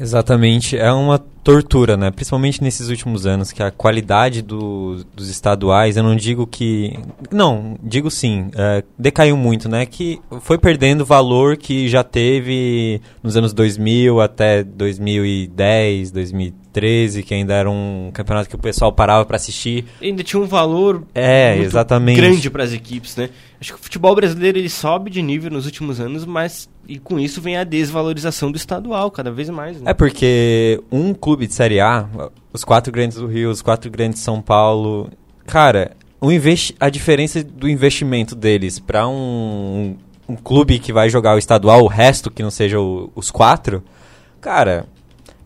Exatamente, 0.00 0.76
é 0.76 0.92
uma 0.92 1.18
tortura, 1.46 1.96
né? 1.96 2.10
Principalmente 2.10 2.60
nesses 2.60 2.88
últimos 2.88 3.24
anos, 3.24 3.52
que 3.52 3.62
a 3.62 3.70
qualidade 3.70 4.42
do- 4.42 5.04
dos 5.14 5.28
estaduais, 5.28 5.96
eu 5.96 6.02
não 6.02 6.16
digo 6.16 6.44
que. 6.46 6.98
Não, 7.30 7.78
digo 7.82 8.10
sim, 8.10 8.50
é, 8.56 8.82
decaiu 8.98 9.36
muito, 9.36 9.68
né? 9.68 9.86
Que 9.86 10.18
foi 10.40 10.58
perdendo 10.58 11.02
o 11.02 11.04
valor 11.06 11.56
que 11.56 11.88
já 11.88 12.02
teve 12.02 13.00
nos 13.22 13.36
anos 13.36 13.52
2000 13.52 14.20
até 14.20 14.64
2010, 14.64 16.10
2013, 16.10 17.22
que 17.22 17.32
ainda 17.34 17.54
era 17.54 17.70
um 17.70 18.10
campeonato 18.12 18.48
que 18.48 18.56
o 18.56 18.58
pessoal 18.58 18.92
parava 18.92 19.24
pra 19.24 19.36
assistir. 19.36 19.84
Ainda 20.02 20.22
tinha 20.22 20.40
um 20.42 20.46
valor 20.46 21.04
É, 21.14 21.56
exatamente. 21.58 22.16
grande 22.16 22.50
para 22.50 22.64
as 22.64 22.72
equipes, 22.72 23.16
né? 23.16 23.30
Acho 23.60 23.72
que 23.72 23.80
o 23.80 23.82
futebol 23.82 24.14
brasileiro 24.14 24.58
ele 24.58 24.68
sobe 24.68 25.10
de 25.10 25.22
nível 25.22 25.50
nos 25.50 25.64
últimos 25.64 25.98
anos, 25.98 26.26
mas 26.26 26.68
e 26.88 26.98
com 27.00 27.18
isso 27.18 27.40
vem 27.40 27.56
a 27.56 27.64
desvalorização 27.64 28.52
do 28.52 28.56
estadual 28.56 29.10
cada 29.10 29.32
vez 29.32 29.50
mais. 29.50 29.80
Né? 29.80 29.90
É 29.90 29.94
porque 29.94 30.80
um 30.92 31.12
clube 31.14 31.35
de 31.44 31.52
Série 31.52 31.80
A, 31.80 32.06
os 32.52 32.62
quatro 32.62 32.92
grandes 32.92 33.18
do 33.18 33.26
Rio, 33.26 33.50
os 33.50 33.60
quatro 33.62 33.90
grandes 33.90 34.20
de 34.20 34.24
São 34.24 34.40
Paulo, 34.40 35.10
cara, 35.44 35.96
o 36.20 36.28
a 36.80 36.88
diferença 36.88 37.42
do 37.42 37.68
investimento 37.68 38.36
deles 38.36 38.78
para 38.78 39.08
um, 39.08 39.96
um 40.28 40.36
clube 40.36 40.78
que 40.78 40.92
vai 40.92 41.08
jogar 41.10 41.34
o 41.34 41.38
estadual, 41.38 41.82
o 41.82 41.88
resto 41.88 42.30
que 42.30 42.42
não 42.42 42.50
seja 42.50 42.78
o- 42.80 43.10
os 43.14 43.30
quatro, 43.30 43.82
cara, 44.40 44.86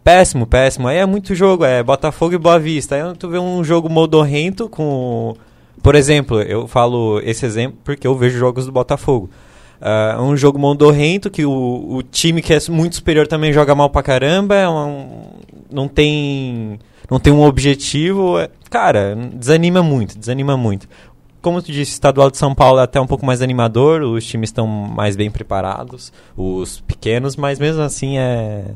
péssimo, 0.04 0.46
péssimo. 0.46 0.88
Aí 0.88 0.98
é 0.98 1.06
muito 1.06 1.34
jogo, 1.34 1.64
é 1.64 1.82
Botafogo 1.82 2.34
e 2.34 2.38
Boa 2.38 2.58
Vista. 2.58 2.94
Aí 2.96 3.16
tu 3.16 3.28
vê 3.28 3.38
um 3.38 3.62
jogo 3.64 3.88
modorrento 3.88 4.68
com. 4.68 5.34
Por 5.82 5.94
exemplo, 5.94 6.40
eu 6.42 6.66
falo 6.68 7.20
esse 7.24 7.44
exemplo 7.46 7.78
porque 7.82 8.06
eu 8.06 8.14
vejo 8.16 8.38
jogos 8.38 8.66
do 8.66 8.72
Botafogo. 8.72 9.30
É 9.80 10.20
um 10.20 10.36
jogo 10.36 10.58
mondorrento 10.58 11.30
que 11.30 11.44
o, 11.44 11.86
o 11.96 12.02
time 12.02 12.42
que 12.42 12.52
é 12.52 12.58
muito 12.68 12.96
superior 12.96 13.26
também 13.26 13.52
joga 13.52 13.74
mal 13.74 13.88
pra 13.88 14.02
caramba, 14.02 14.54
é 14.54 14.68
um- 14.68 15.22
não 15.72 15.88
tem 15.88 16.78
não 17.10 17.18
tem 17.18 17.32
um 17.32 17.42
objetivo, 17.42 18.38
é- 18.38 18.48
cara, 18.70 19.16
desanima 19.34 19.82
muito, 19.82 20.16
desanima 20.18 20.56
muito. 20.56 20.86
Como 21.42 21.60
tu 21.62 21.72
disse, 21.72 21.92
o 21.92 21.94
estadual 21.94 22.30
de 22.30 22.36
São 22.36 22.54
Paulo 22.54 22.78
é 22.78 22.82
até 22.82 23.00
um 23.00 23.06
pouco 23.06 23.24
mais 23.26 23.40
animador, 23.42 24.02
os 24.02 24.24
times 24.26 24.50
estão 24.50 24.66
mais 24.66 25.16
bem 25.16 25.30
preparados, 25.30 26.12
os 26.36 26.80
pequenos, 26.80 27.34
mas 27.34 27.58
mesmo 27.58 27.82
assim 27.82 28.18
é 28.18 28.66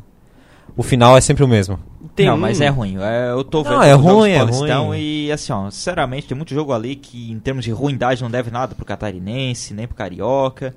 o 0.76 0.82
final 0.82 1.16
é 1.16 1.20
sempre 1.20 1.44
o 1.44 1.48
mesmo. 1.48 1.78
Tem 2.16 2.26
não, 2.26 2.34
um- 2.34 2.38
mas 2.38 2.60
é 2.60 2.68
ruim. 2.68 2.96
É, 3.00 3.30
eu 3.30 3.44
tô 3.44 3.62
Não, 3.62 3.70
vendo 3.70 3.82
é 3.84 3.94
os 3.94 4.02
jogos 4.02 4.16
ruim, 4.16 4.30
é 4.70 4.74
ruim. 4.74 4.98
E 4.98 5.30
assim, 5.32 5.52
ó, 5.52 5.70
sinceramente, 5.70 6.26
tem 6.26 6.36
muito 6.36 6.52
jogo 6.54 6.72
ali 6.72 6.96
que 6.96 7.30
em 7.30 7.38
termos 7.38 7.64
de 7.64 7.70
ruindade 7.70 8.22
não 8.22 8.30
deve 8.30 8.50
nada 8.50 8.74
pro 8.74 8.84
catarinense, 8.84 9.74
nem 9.74 9.86
pro 9.86 9.94
carioca. 9.96 10.74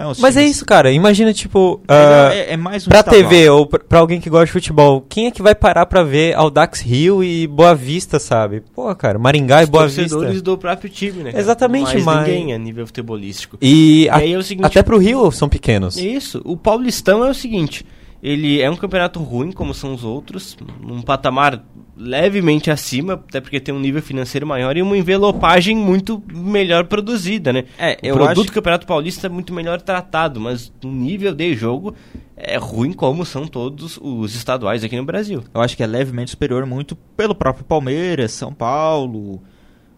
É, 0.00 0.06
os 0.06 0.20
Mas 0.20 0.36
é 0.36 0.40
times- 0.42 0.56
isso, 0.56 0.64
cara. 0.64 0.92
Imagina, 0.92 1.34
tipo, 1.34 1.80
ah, 1.88 2.30
é, 2.32 2.52
é 2.52 2.56
mais 2.56 2.86
um 2.86 2.88
pra 2.90 3.00
estadual. 3.00 3.22
TV 3.24 3.50
ou 3.50 3.66
pra, 3.66 3.80
pra 3.80 3.98
alguém 3.98 4.20
que 4.20 4.30
gosta 4.30 4.46
de 4.46 4.52
futebol, 4.52 5.04
quem 5.08 5.26
é 5.26 5.30
que 5.32 5.42
vai 5.42 5.56
parar 5.56 5.86
pra 5.86 6.04
ver 6.04 6.34
Audax 6.36 6.80
Rio 6.80 7.24
e 7.24 7.48
Boa 7.48 7.74
Vista, 7.74 8.20
sabe? 8.20 8.62
Pô, 8.72 8.94
cara, 8.94 9.18
Maringá 9.18 9.60
e 9.60 9.64
os 9.64 9.70
Boa 9.70 9.82
torcedores 9.84 10.28
Vista. 10.34 10.44
do 10.44 10.56
próprio 10.56 10.88
time, 10.88 11.24
né? 11.24 11.30
cara? 11.32 11.42
Exatamente, 11.42 11.92
mais 11.94 12.04
mas- 12.04 12.28
ninguém 12.28 12.54
a 12.54 12.58
nível 12.58 12.86
futebolístico. 12.86 13.58
E, 13.60 14.04
E 14.04 14.08
a- 14.08 14.16
aí 14.18 14.32
é 14.32 14.38
o 14.38 14.42
seguinte- 14.44 14.66
até 14.66 14.84
pro 14.84 14.98
Rio 14.98 15.28
são 15.32 15.48
pequenos. 15.48 15.96
Isso. 15.96 16.40
O 16.44 16.56
Paulistão 16.56 17.24
é 17.24 17.30
o 17.30 17.34
seguinte: 17.34 17.84
ele 18.22 18.60
é 18.60 18.70
um 18.70 18.76
campeonato 18.76 19.20
ruim, 19.20 19.50
como 19.50 19.74
são 19.74 19.92
os 19.94 20.04
outros, 20.04 20.56
num 20.80 21.02
patamar 21.02 21.64
levemente 21.98 22.70
acima, 22.70 23.14
até 23.14 23.40
porque 23.40 23.58
tem 23.58 23.74
um 23.74 23.80
nível 23.80 24.00
financeiro 24.00 24.46
maior 24.46 24.76
e 24.76 24.82
uma 24.82 24.96
envelopagem 24.96 25.76
muito 25.76 26.22
melhor 26.32 26.84
produzida, 26.84 27.52
né? 27.52 27.64
É, 27.76 27.98
o 28.02 28.06
eu 28.06 28.14
produto 28.14 28.38
acho- 28.40 28.46
do 28.46 28.52
Campeonato 28.52 28.86
Paulista 28.86 29.26
é 29.26 29.30
muito 29.30 29.52
melhor 29.52 29.80
tratado, 29.80 30.40
mas 30.40 30.72
o 30.84 30.88
nível 30.88 31.34
de 31.34 31.54
jogo 31.54 31.94
é 32.36 32.56
ruim 32.56 32.92
como 32.92 33.24
são 33.26 33.46
todos 33.46 33.98
os 34.00 34.34
estaduais 34.36 34.84
aqui 34.84 34.96
no 34.96 35.04
Brasil. 35.04 35.42
Eu 35.52 35.60
acho 35.60 35.76
que 35.76 35.82
é 35.82 35.86
levemente 35.86 36.30
superior 36.30 36.64
muito 36.64 36.94
pelo 37.16 37.34
próprio 37.34 37.64
Palmeiras, 37.64 38.30
São 38.32 38.52
Paulo. 38.54 39.42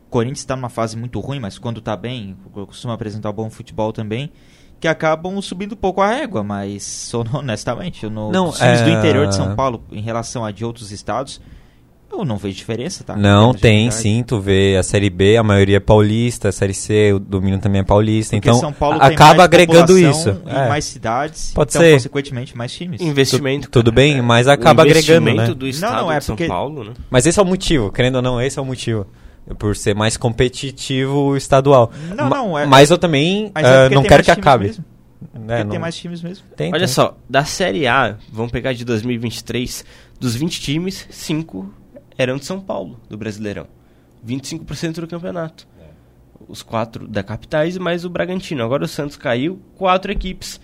Corinthians 0.08 0.38
está 0.40 0.56
numa 0.56 0.68
fase 0.70 0.96
muito 0.96 1.20
ruim, 1.20 1.38
mas 1.38 1.58
quando 1.58 1.80
tá 1.80 1.94
bem, 1.96 2.36
costuma 2.52 2.94
apresentar 2.94 3.30
bom 3.30 3.48
futebol 3.50 3.92
também, 3.92 4.32
que 4.80 4.88
acabam 4.88 5.40
subindo 5.42 5.72
um 5.74 5.76
pouco 5.76 6.00
a 6.00 6.08
régua, 6.08 6.42
mas 6.42 6.82
sou 6.82 7.24
honestamente, 7.32 8.04
eu 8.04 8.10
no, 8.10 8.32
Não, 8.32 8.48
os 8.48 8.58
times 8.58 8.80
do 8.80 8.88
é- 8.88 8.92
interior 8.98 9.26
de 9.28 9.36
São 9.36 9.54
Paulo 9.54 9.84
em 9.92 10.00
relação 10.00 10.44
a 10.44 10.50
de 10.50 10.64
outros 10.64 10.90
estados, 10.90 11.40
eu 12.12 12.24
não 12.24 12.36
vejo 12.36 12.56
diferença, 12.56 13.04
tá? 13.04 13.16
Não, 13.16 13.52
tem 13.54 13.86
qualidade. 13.86 13.94
sim, 14.02 14.22
tu 14.22 14.40
vê 14.40 14.76
a 14.76 14.82
Série 14.82 15.08
B, 15.10 15.36
a 15.36 15.42
maioria 15.42 15.76
é 15.76 15.80
paulista, 15.80 16.48
a 16.48 16.52
Série 16.52 16.74
C, 16.74 17.12
o 17.12 17.18
domínio 17.18 17.58
também 17.58 17.80
é 17.80 17.84
paulista, 17.84 18.36
Porque 18.36 18.48
então 18.48 18.60
São 18.60 18.72
Paulo 18.72 18.96
a- 19.00 19.06
tem 19.06 19.14
acaba 19.14 19.44
agregando 19.44 19.98
isso. 19.98 20.30
E 20.46 20.50
É. 20.50 20.68
mais 20.68 20.84
cidades, 20.84 21.52
Pode 21.54 21.70
então 21.70 21.82
ser. 21.82 21.92
consequentemente 21.94 22.56
mais 22.56 22.72
times. 22.72 23.00
Investimento. 23.00 23.68
Tu- 23.68 23.70
tudo 23.72 23.90
cara, 23.92 23.94
bem, 23.96 24.18
é. 24.18 24.22
mas 24.22 24.46
O 24.46 24.50
acaba 24.50 24.82
agregando, 24.82 25.28
investimento 25.30 25.50
né? 25.52 25.54
do 25.54 25.66
estado 25.68 25.92
Não, 25.96 26.02
não, 26.04 26.12
é 26.12 26.18
de 26.18 26.24
São 26.24 26.36
porque- 26.36 26.48
Paulo, 26.48 26.84
né? 26.84 26.92
Mas 27.10 27.26
esse 27.26 27.38
é 27.38 27.42
o 27.42 27.46
motivo, 27.46 27.90
querendo 27.92 28.16
ou 28.16 28.22
não, 28.22 28.40
esse 28.40 28.58
é 28.58 28.62
o 28.62 28.64
motivo. 28.66 29.06
Por 29.58 29.74
ser 29.74 29.94
mais 29.94 30.16
competitivo 30.16 31.18
o 31.30 31.36
estadual. 31.36 31.90
Não, 32.16 32.28
Ma- 32.28 32.36
não, 32.36 32.58
é- 32.58 32.66
Mas 32.66 32.90
eu 32.90 32.98
também 32.98 33.50
Mas 33.54 33.66
é 33.66 33.82
porque 33.82 33.94
não 33.94 34.02
quero 34.02 34.22
que 34.22 34.30
acabe. 34.30 34.66
mesmo. 34.66 34.84
Né, 35.34 35.38
Porque 35.56 35.64
não- 35.64 35.70
tem 35.70 35.78
mais 35.78 35.96
times 35.96 36.22
mesmo. 36.22 36.44
tem, 36.56 36.68
Olha 36.72 36.80
tem. 36.80 36.88
só, 36.88 37.16
da 37.28 37.44
Série 37.44 37.86
A, 37.86 38.16
vamos 38.32 38.50
pegar 38.52 38.72
de 38.72 38.84
2023, 38.84 39.84
dos 40.18 40.34
20 40.34 40.60
times, 40.60 41.06
5 41.10 41.70
eram 42.20 42.36
de 42.36 42.44
São 42.44 42.60
Paulo, 42.60 43.00
do 43.08 43.16
Brasileirão. 43.16 43.66
25% 44.26 45.00
do 45.00 45.06
campeonato. 45.06 45.66
Os 46.48 46.62
quatro 46.62 47.06
da 47.06 47.22
capitais 47.22 47.78
mais 47.78 48.04
o 48.04 48.10
Bragantino. 48.10 48.62
Agora 48.62 48.84
o 48.84 48.88
Santos 48.88 49.16
caiu, 49.16 49.60
quatro 49.76 50.10
equipes. 50.10 50.60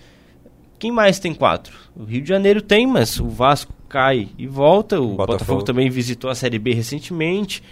Quem 0.79 0.91
mais 0.91 1.19
tem 1.19 1.33
quatro? 1.33 1.75
O 1.95 2.03
Rio 2.03 2.21
de 2.21 2.29
Janeiro 2.29 2.61
tem, 2.61 2.85
mas 2.85 3.19
o 3.19 3.27
Vasco 3.27 3.73
cai 3.89 4.29
e 4.37 4.45
volta. 4.45 4.99
O 4.99 5.09
Botafogo. 5.09 5.27
Botafogo 5.27 5.63
também 5.63 5.89
visitou 5.89 6.29
a 6.29 6.35
Série 6.35 6.59
B 6.59 6.73
recentemente. 6.73 7.63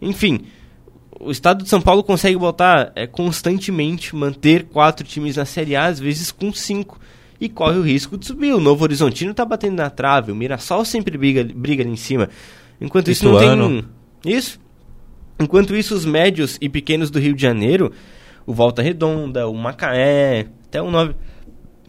Enfim, 0.00 0.46
o 1.20 1.30
estado 1.30 1.62
de 1.62 1.68
São 1.68 1.80
Paulo 1.80 2.02
consegue 2.02 2.36
botar 2.36 2.92
é, 2.94 3.06
constantemente, 3.06 4.14
manter 4.14 4.64
quatro 4.64 5.06
times 5.06 5.36
na 5.36 5.44
Série 5.44 5.76
A, 5.76 5.86
às 5.86 5.98
vezes 5.98 6.30
com 6.30 6.52
cinco. 6.52 6.98
E 7.40 7.48
corre 7.48 7.78
o 7.78 7.82
risco 7.82 8.16
de 8.16 8.26
subir. 8.26 8.54
O 8.54 8.60
Novo 8.60 8.84
Horizontino 8.84 9.34
tá 9.34 9.44
batendo 9.44 9.76
na 9.76 9.90
trave, 9.90 10.32
o 10.32 10.36
Mirassol 10.36 10.84
sempre 10.84 11.18
briga, 11.18 11.44
briga 11.44 11.82
ali 11.82 11.90
em 11.90 11.96
cima. 11.96 12.30
Enquanto 12.80 13.10
isso 13.10 13.24
não 13.24 13.38
tem. 13.38 13.84
Isso? 14.24 14.60
Enquanto 15.38 15.74
isso, 15.74 15.94
os 15.94 16.04
médios 16.04 16.56
e 16.60 16.68
pequenos 16.68 17.10
do 17.10 17.18
Rio 17.18 17.34
de 17.34 17.42
Janeiro, 17.42 17.92
o 18.46 18.54
Volta 18.54 18.82
Redonda, 18.82 19.48
o 19.48 19.54
Macaé, 19.54 20.46
até 20.66 20.80
o 20.80 20.90
Nove, 20.90 21.14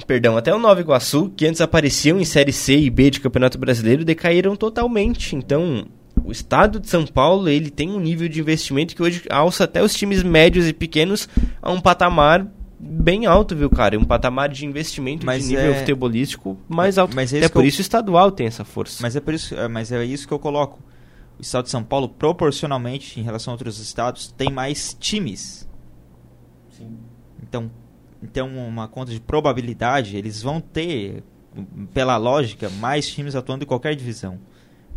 perdão, 0.08 0.36
até 0.36 0.54
o 0.54 0.60
Nova 0.60 0.82
Iguaçu, 0.82 1.32
que 1.36 1.46
antes 1.46 1.62
apareciam 1.62 2.20
em 2.20 2.25
Série 2.25 2.51
C 2.51 2.77
e 2.77 2.89
B 2.89 3.12
de 3.12 3.20
Campeonato 3.20 3.58
Brasileiro, 3.58 4.04
decaíram 4.04 4.56
totalmente. 4.56 5.36
Então, 5.36 5.86
o 6.24 6.32
estado 6.32 6.80
de 6.80 6.89
São 6.89 7.06
Paulo, 7.06 7.48
ele 7.48 7.70
tem 7.70 7.92
um 7.92 8.00
nível 8.00 8.27
de 8.27 8.39
investimento 8.39 8.96
que 8.96 9.04
hoje 9.04 9.24
alça 9.30 9.65
até 9.65 9.84
os 9.84 9.94
times 9.94 10.24
médios 10.24 10.68
e 10.68 10.74
pequenos 10.74 11.30
a 11.62 11.72
um 11.72 11.80
patamar 11.80 12.48
bem 12.79 13.25
alto, 13.25 13.55
viu, 13.55 13.70
cara? 13.70 13.98
Um 13.98 14.03
patamar 14.03 14.50
de 14.50 14.65
investimento 14.65 15.25
Mas 15.25 15.44
de 15.44 15.50
nível 15.50 15.72
é- 15.74 15.79
futebolístico 15.79 16.58
mais 16.67 16.98
alto. 16.98 17.15
Mas 17.15 17.34
é 17.34 17.41
que 17.41 17.50
por 17.50 17.63
eu- 17.63 17.67
isso 17.67 17.79
o 17.79 17.82
estadual 17.82 18.32
tem 18.32 18.48
essa 18.48 18.63
força. 18.65 18.98
Mas 19.01 19.15
é, 19.15 19.20
por 19.20 19.34
isso, 19.34 19.55
é, 19.55 19.67
mas 19.67 19.91
é 19.91 20.03
isso 20.03 20.27
que 20.27 20.34
eu 20.34 20.39
coloco. 20.39 20.79
O 21.38 21.41
estado 21.41 21.65
de 21.65 21.70
São 21.72 21.84
Paulo, 21.84 22.08
proporcionalmente, 22.08 23.20
em 23.20 23.24
relação 23.24 23.51
a 23.51 23.55
outros 23.55 23.79
estados, 23.79 24.27
tem 24.38 24.50
mais 24.51 24.96
times. 25.00 25.67
Então, 27.41 27.70
então, 28.22 28.48
uma 28.67 28.88
conta 28.88 29.12
de 29.12 29.20
probabilidade, 29.20 30.17
eles 30.17 30.41
vão 30.41 30.60
ter, 30.60 31.24
pela 31.94 32.17
lógica, 32.17 32.70
mais 32.70 33.08
times 33.08 33.36
atuando 33.36 33.63
em 33.63 33.67
qualquer 33.67 33.96
divisão. 33.96 34.39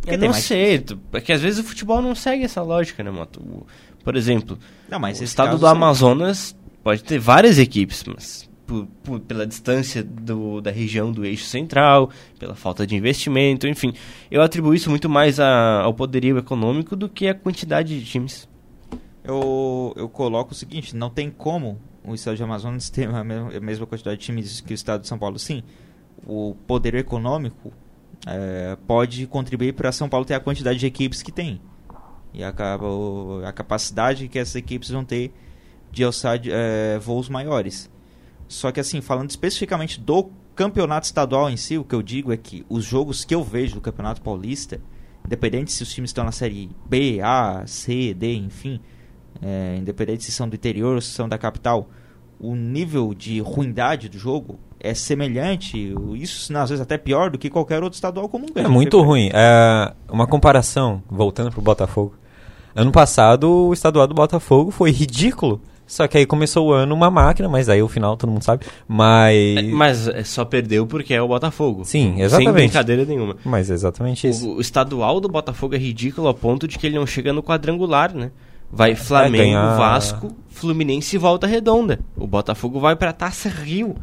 Porque 0.01 0.15
Eu 0.15 0.19
não 0.19 0.33
sei, 0.33 0.79
tu- 0.79 0.99
é 1.13 1.21
que 1.21 1.33
às 1.33 1.41
vezes 1.41 1.59
o 1.59 1.65
futebol 1.65 2.01
não 2.01 2.15
segue 2.15 2.45
essa 2.45 2.63
lógica, 2.63 3.03
né, 3.03 3.11
Moto? 3.11 3.41
O- 3.41 3.67
Por 4.05 4.17
exemplo, 4.17 4.59
Não, 4.89 4.99
mas 4.99 5.21
o 5.21 5.25
estado 5.25 5.59
do. 5.59 5.67
Amazonas 5.67 6.57
pode 6.89 7.05
ter 7.05 7.19
várias 7.19 7.59
equipes, 7.59 8.03
mas 8.07 8.49
por- 8.67 8.87
por- 9.05 9.21
pela 9.21 9.47
distância 9.47 10.03
do- 10.03 10.63
da 10.63 10.71
região 10.71 11.13
do 11.13 11.23
eixo 11.23 11.45
central, 11.45 12.11
pela 12.39 12.55
falta 12.55 12.87
de 12.87 12.97
investimento, 12.97 13.69
enfim. 13.69 13.93
Eu 14.31 14.41
atribuo 14.41 14.73
isso 14.75 14.89
muito 14.89 15.07
mais 15.07 15.39
a- 15.39 15.83
ao 15.83 15.93
poderio 15.93 16.39
econômico 16.39 16.97
do 16.97 17.07
que 17.07 17.29
a 17.29 17.35
quantidade 17.35 18.01
de 18.01 18.07
times. 18.07 18.49
Eu, 19.23 19.93
eu 19.99 20.09
coloco 20.09 20.53
o 20.53 20.55
seguinte, 20.55 20.97
não 20.97 21.11
tem 21.11 21.31
como 21.31 21.79
o 22.03 22.15
estado 22.15 22.39
de 22.39 22.43
Amazonas 22.43 22.89
ter 22.89 23.07
a 23.07 23.23
mesma, 23.23 23.51
a 23.55 23.61
mesma 23.61 23.87
quantidade 23.87 24.19
de 24.19 24.25
times 24.25 24.63
que 24.63 24.73
o 24.73 24.75
estado 24.75 25.03
de 25.03 25.09
São 25.09 25.19
Paulo. 25.19 25.39
Sim, 25.39 25.63
o 26.27 26.57
poder 26.67 26.95
econômico 26.95 27.71
é, 28.27 28.79
pode 28.87 29.27
contribuir 29.27 29.75
para 29.75 29.93
São 29.93 30.09
Paulo 30.09 30.25
ter 30.25 30.33
a 30.33 30.41
quantidade 30.41 30.79
de 30.79 30.87
equipes 30.87 31.21
que 31.21 31.31
tem. 31.31 31.61
E 32.33 32.43
acaba 32.43 32.87
a 33.47 33.53
capacidade 33.53 34.27
que 34.29 34.39
essas 34.39 34.55
equipes 34.57 34.89
vão 34.89 35.05
ter 35.05 35.33
de 35.91 36.05
alçar 36.05 36.41
é, 36.45 36.99
voos 36.99 37.29
maiores. 37.29 37.91
Só 38.47 38.73
que 38.73 38.81
assim, 38.81 39.01
falando 39.01 39.31
especificamente 39.31 40.01
do 40.01 40.31
campeonato 40.55 41.07
estadual 41.07 41.49
em 41.49 41.57
si, 41.57 41.79
o 41.79 41.85
que 41.85 41.95
eu 41.95 42.03
digo 42.03 42.33
é 42.33 42.37
que 42.37 42.65
os 42.69 42.85
jogos 42.85 43.25
que 43.25 43.35
eu 43.35 43.45
vejo 43.45 43.77
do 43.77 43.81
Campeonato 43.81 44.21
Paulista, 44.21 44.81
independente 45.25 45.71
se 45.71 45.83
os 45.83 45.93
times 45.93 46.11
estão 46.11 46.25
na 46.25 46.33
série 46.33 46.71
B, 46.87 47.21
A, 47.23 47.63
C, 47.67 48.15
D, 48.15 48.35
enfim, 48.35 48.81
é, 49.41 49.77
independente 49.79 50.25
se 50.25 50.33
são 50.33 50.49
do 50.49 50.57
interior 50.57 50.95
ou 50.95 51.01
se 51.01 51.11
são 51.11 51.29
da 51.29 51.39
capital, 51.39 51.89
o 52.41 52.55
nível 52.55 53.15
de 53.15 53.41
ruindade 53.41 54.09
do 54.09 54.19
jogo 54.19 54.59
é 54.81 54.95
semelhante, 54.95 55.95
isso 56.15 56.57
às 56.57 56.71
vezes 56.71 56.81
até 56.81 56.97
pior 56.97 57.31
do 57.31 57.39
que 57.39 57.51
qualquer 57.51 57.83
outro 57.83 57.97
estadual 57.97 58.29
comum. 58.29 58.47
É 58.55 58.63
gente 58.63 58.71
muito 58.71 59.01
ruim. 59.03 59.29
É 59.33 59.93
uma 60.09 60.27
comparação, 60.27 61.03
voltando 61.11 61.51
pro 61.51 61.61
Botafogo. 61.61 62.15
Ano 62.75 62.93
passado, 62.93 63.69
o 63.69 63.73
estadual 63.73 64.07
do 64.07 64.15
Botafogo 64.15 64.71
foi 64.71 64.91
ridículo. 64.93 65.61
Só 65.89 66.07
que 66.07 66.19
aí 66.19 66.27
começou 66.27 66.69
o 66.69 66.73
ano 66.73 66.95
uma 66.95 67.11
máquina, 67.11 67.49
mas 67.49 67.69
aí 67.69 67.83
o 67.83 67.89
final 67.89 68.15
todo 68.17 68.31
mundo 68.31 68.45
sabe. 68.45 68.67
Mas. 68.87 69.65
Mas 69.73 70.07
é, 70.07 70.23
só 70.23 70.45
perdeu 70.45 70.87
porque 70.87 71.15
é 71.15 71.23
o 71.23 71.27
Botafogo. 71.27 71.85
Sim, 71.85 72.13
Sem 72.17 72.23
exatamente. 72.23 72.53
brincadeira 72.53 73.05
nenhuma. 73.07 73.37
Mas 73.45 73.71
é 73.71 73.75
exatamente 73.75 74.29
isso. 74.29 74.47
O, 74.49 74.57
o 74.57 74.61
estadual 74.61 75.19
do 75.19 75.29
Botafogo 75.29 75.75
é 75.75 75.79
ridículo 75.79 76.29
ao 76.29 76.35
ponto 76.35 76.69
de 76.69 76.79
que 76.79 76.87
ele 76.87 76.97
não 76.99 77.07
chega 77.07 77.33
no 77.33 77.43
quadrangular, 77.43 78.15
né? 78.15 78.31
Vai 78.71 78.95
Flamengo, 78.95 79.45
ganhar- 79.45 79.77
Vasco, 79.79 80.31
Fluminense 80.51 81.17
e 81.17 81.19
Volta 81.19 81.47
Redonda. 81.47 81.99
O 82.15 82.27
Botafogo 82.27 82.79
vai 82.79 82.95
pra 82.95 83.13
Taça 83.15 83.49
Rio. 83.49 83.95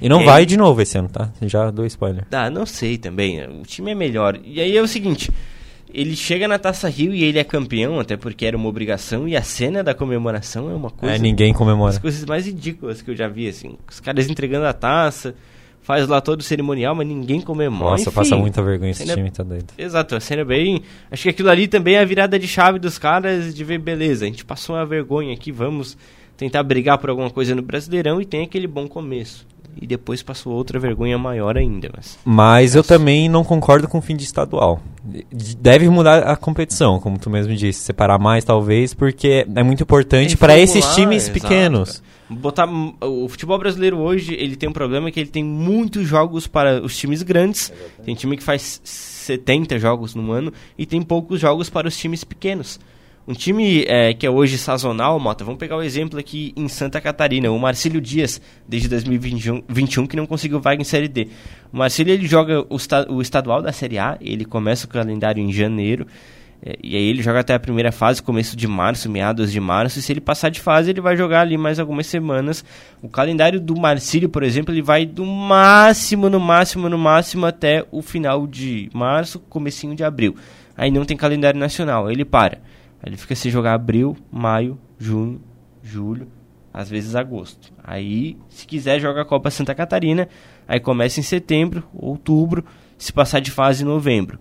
E 0.00 0.08
não 0.08 0.22
E 0.22 0.24
vai 0.24 0.46
de 0.46 0.56
novo 0.56 0.80
esse 0.80 0.96
ano, 0.96 1.08
tá? 1.08 1.30
Já 1.42 1.70
dou 1.72 1.84
spoiler. 1.86 2.24
Ah, 2.30 2.48
não 2.48 2.64
sei 2.64 2.96
também. 2.98 3.40
O 3.44 3.62
time 3.62 3.90
é 3.90 3.94
melhor. 3.96 4.38
E 4.44 4.60
aí 4.60 4.76
é 4.76 4.80
o 4.82 4.86
seguinte: 4.86 5.30
ele 5.92 6.16
chega 6.16 6.48
na 6.48 6.58
Taça 6.58 6.88
Rio 6.88 7.14
e 7.14 7.22
ele 7.22 7.38
é 7.38 7.44
campeão, 7.44 8.00
até 8.00 8.16
porque 8.16 8.46
era 8.46 8.56
uma 8.56 8.68
obrigação, 8.68 9.28
e 9.28 9.36
a 9.36 9.42
cena 9.42 9.82
da 9.82 9.94
comemoração 9.94 10.70
é 10.70 10.74
uma 10.74 10.90
coisa. 10.90 11.14
É, 11.14 11.18
ninguém 11.18 11.52
comemora. 11.52 11.92
das 11.92 12.00
coisas 12.00 12.24
mais 12.24 12.46
ridículas 12.46 13.02
que 13.02 13.10
eu 13.10 13.16
já 13.16 13.28
vi, 13.28 13.48
assim. 13.48 13.76
Os 13.88 14.00
caras 14.00 14.28
entregando 14.28 14.66
a 14.66 14.72
taça, 14.72 15.34
faz 15.82 16.06
lá 16.06 16.20
todo 16.20 16.40
o 16.40 16.42
cerimonial, 16.42 16.94
mas 16.94 17.06
ninguém 17.06 17.40
comemora. 17.40 17.92
Nossa, 17.92 18.08
Enfim, 18.08 18.14
passa 18.14 18.36
muita 18.36 18.62
vergonha 18.62 18.90
esse 18.92 19.04
time, 19.04 19.30
tá 19.30 19.42
doido. 19.42 19.66
Exato, 19.76 20.16
a 20.16 20.20
cena 20.20 20.42
é 20.42 20.44
bem. 20.44 20.82
Acho 21.10 21.24
que 21.24 21.28
aquilo 21.28 21.50
ali 21.50 21.68
também 21.68 21.96
é 21.96 22.00
a 22.00 22.04
virada 22.04 22.38
de 22.38 22.48
chave 22.48 22.78
dos 22.78 22.98
caras 22.98 23.54
de 23.54 23.64
ver, 23.64 23.78
beleza, 23.78 24.24
a 24.24 24.28
gente 24.28 24.44
passou 24.44 24.76
uma 24.76 24.86
vergonha 24.86 25.34
aqui, 25.34 25.52
vamos 25.52 25.96
tentar 26.36 26.62
brigar 26.62 26.98
por 26.98 27.10
alguma 27.10 27.30
coisa 27.30 27.54
no 27.54 27.62
Brasileirão 27.62 28.20
e 28.20 28.24
tem 28.24 28.42
aquele 28.42 28.66
bom 28.66 28.88
começo. 28.88 29.46
E 29.80 29.86
depois 29.86 30.22
passou 30.22 30.52
outra 30.52 30.78
vergonha 30.78 31.18
maior 31.18 31.56
ainda, 31.56 31.90
mas. 31.94 32.18
Mas 32.24 32.74
eu 32.74 32.84
também 32.84 33.28
não 33.28 33.42
concordo 33.42 33.88
com 33.88 33.98
o 33.98 34.02
fim 34.02 34.16
de 34.16 34.24
estadual. 34.24 34.80
Deve 35.58 35.88
mudar 35.88 36.24
a 36.24 36.36
competição, 36.36 37.00
como 37.00 37.18
tu 37.18 37.30
mesmo 37.30 37.54
disse. 37.54 37.80
Separar 37.80 38.18
mais, 38.18 38.44
talvez, 38.44 38.94
porque 38.94 39.46
é 39.54 39.62
muito 39.62 39.82
importante 39.82 40.36
para 40.36 40.58
esses 40.58 40.84
times 40.94 41.24
exato, 41.24 41.40
pequenos. 41.40 42.02
Botar 42.28 42.68
o 43.00 43.28
futebol 43.28 43.58
brasileiro 43.58 43.98
hoje, 43.98 44.34
ele 44.34 44.56
tem 44.56 44.68
um 44.68 44.72
problema 44.72 45.10
que 45.10 45.20
ele 45.20 45.28
tem 45.28 45.44
muitos 45.44 46.06
jogos 46.06 46.46
para 46.46 46.82
os 46.82 46.96
times 46.96 47.22
grandes. 47.22 47.72
Tem 48.04 48.14
time 48.14 48.36
que 48.36 48.42
faz 48.42 48.80
70 48.84 49.78
jogos 49.78 50.14
no 50.14 50.30
ano 50.32 50.52
e 50.76 50.86
tem 50.86 51.02
poucos 51.02 51.40
jogos 51.40 51.68
para 51.68 51.88
os 51.88 51.96
times 51.96 52.24
pequenos. 52.24 52.78
Um 53.26 53.34
time 53.34 53.84
é, 53.86 54.12
que 54.12 54.26
é 54.26 54.30
hoje 54.30 54.58
sazonal, 54.58 55.20
Mota, 55.20 55.44
vamos 55.44 55.60
pegar 55.60 55.76
o 55.76 55.82
exemplo 55.82 56.18
aqui 56.18 56.52
em 56.56 56.66
Santa 56.66 57.00
Catarina, 57.00 57.52
o 57.52 57.58
Marcílio 57.58 58.00
Dias, 58.00 58.40
desde 58.66 58.88
2021 58.88 59.62
21, 59.68 60.08
que 60.08 60.16
não 60.16 60.26
conseguiu 60.26 60.60
vaga 60.60 60.82
em 60.82 60.84
Série 60.84 61.06
D. 61.06 61.28
O 61.72 61.76
Marcílio 61.76 62.12
ele 62.12 62.26
joga 62.26 62.62
o, 62.62 62.76
o 63.14 63.22
estadual 63.22 63.62
da 63.62 63.70
Série 63.70 63.96
A, 63.96 64.18
ele 64.20 64.44
começa 64.44 64.86
o 64.86 64.88
calendário 64.88 65.40
em 65.40 65.52
janeiro, 65.52 66.04
é, 66.66 66.76
e 66.82 66.96
aí 66.96 67.02
ele 67.04 67.22
joga 67.22 67.38
até 67.38 67.54
a 67.54 67.60
primeira 67.60 67.92
fase, 67.92 68.20
começo 68.20 68.56
de 68.56 68.66
março, 68.66 69.08
meados 69.08 69.52
de 69.52 69.60
março, 69.60 70.00
e 70.00 70.02
se 70.02 70.12
ele 70.12 70.20
passar 70.20 70.48
de 70.48 70.58
fase, 70.58 70.90
ele 70.90 71.00
vai 71.00 71.16
jogar 71.16 71.42
ali 71.42 71.56
mais 71.56 71.78
algumas 71.78 72.08
semanas. 72.08 72.64
O 73.00 73.08
calendário 73.08 73.60
do 73.60 73.78
Marcílio, 73.78 74.28
por 74.28 74.42
exemplo, 74.42 74.74
ele 74.74 74.82
vai 74.82 75.06
do 75.06 75.24
máximo, 75.24 76.28
no 76.28 76.40
máximo, 76.40 76.88
no 76.88 76.98
máximo 76.98 77.46
até 77.46 77.86
o 77.92 78.02
final 78.02 78.48
de 78.48 78.90
março, 78.92 79.38
comecinho 79.38 79.94
de 79.94 80.02
abril. 80.02 80.34
Aí 80.76 80.90
não 80.90 81.04
tem 81.04 81.16
calendário 81.16 81.60
nacional, 81.60 82.10
ele 82.10 82.24
para. 82.24 82.71
Ele 83.04 83.16
fica 83.16 83.34
sem 83.34 83.50
jogar 83.50 83.74
abril, 83.74 84.16
maio, 84.30 84.78
junho, 84.98 85.40
julho, 85.82 86.28
às 86.72 86.88
vezes 86.88 87.14
agosto. 87.14 87.72
Aí, 87.82 88.36
se 88.48 88.66
quiser, 88.66 89.00
joga 89.00 89.22
a 89.22 89.24
Copa 89.24 89.50
Santa 89.50 89.74
Catarina, 89.74 90.28
aí 90.66 90.78
começa 90.80 91.20
em 91.20 91.22
setembro, 91.22 91.84
outubro, 91.92 92.64
se 92.96 93.12
passar 93.12 93.40
de 93.40 93.50
fase 93.50 93.82
em 93.82 93.86
novembro. 93.86 94.38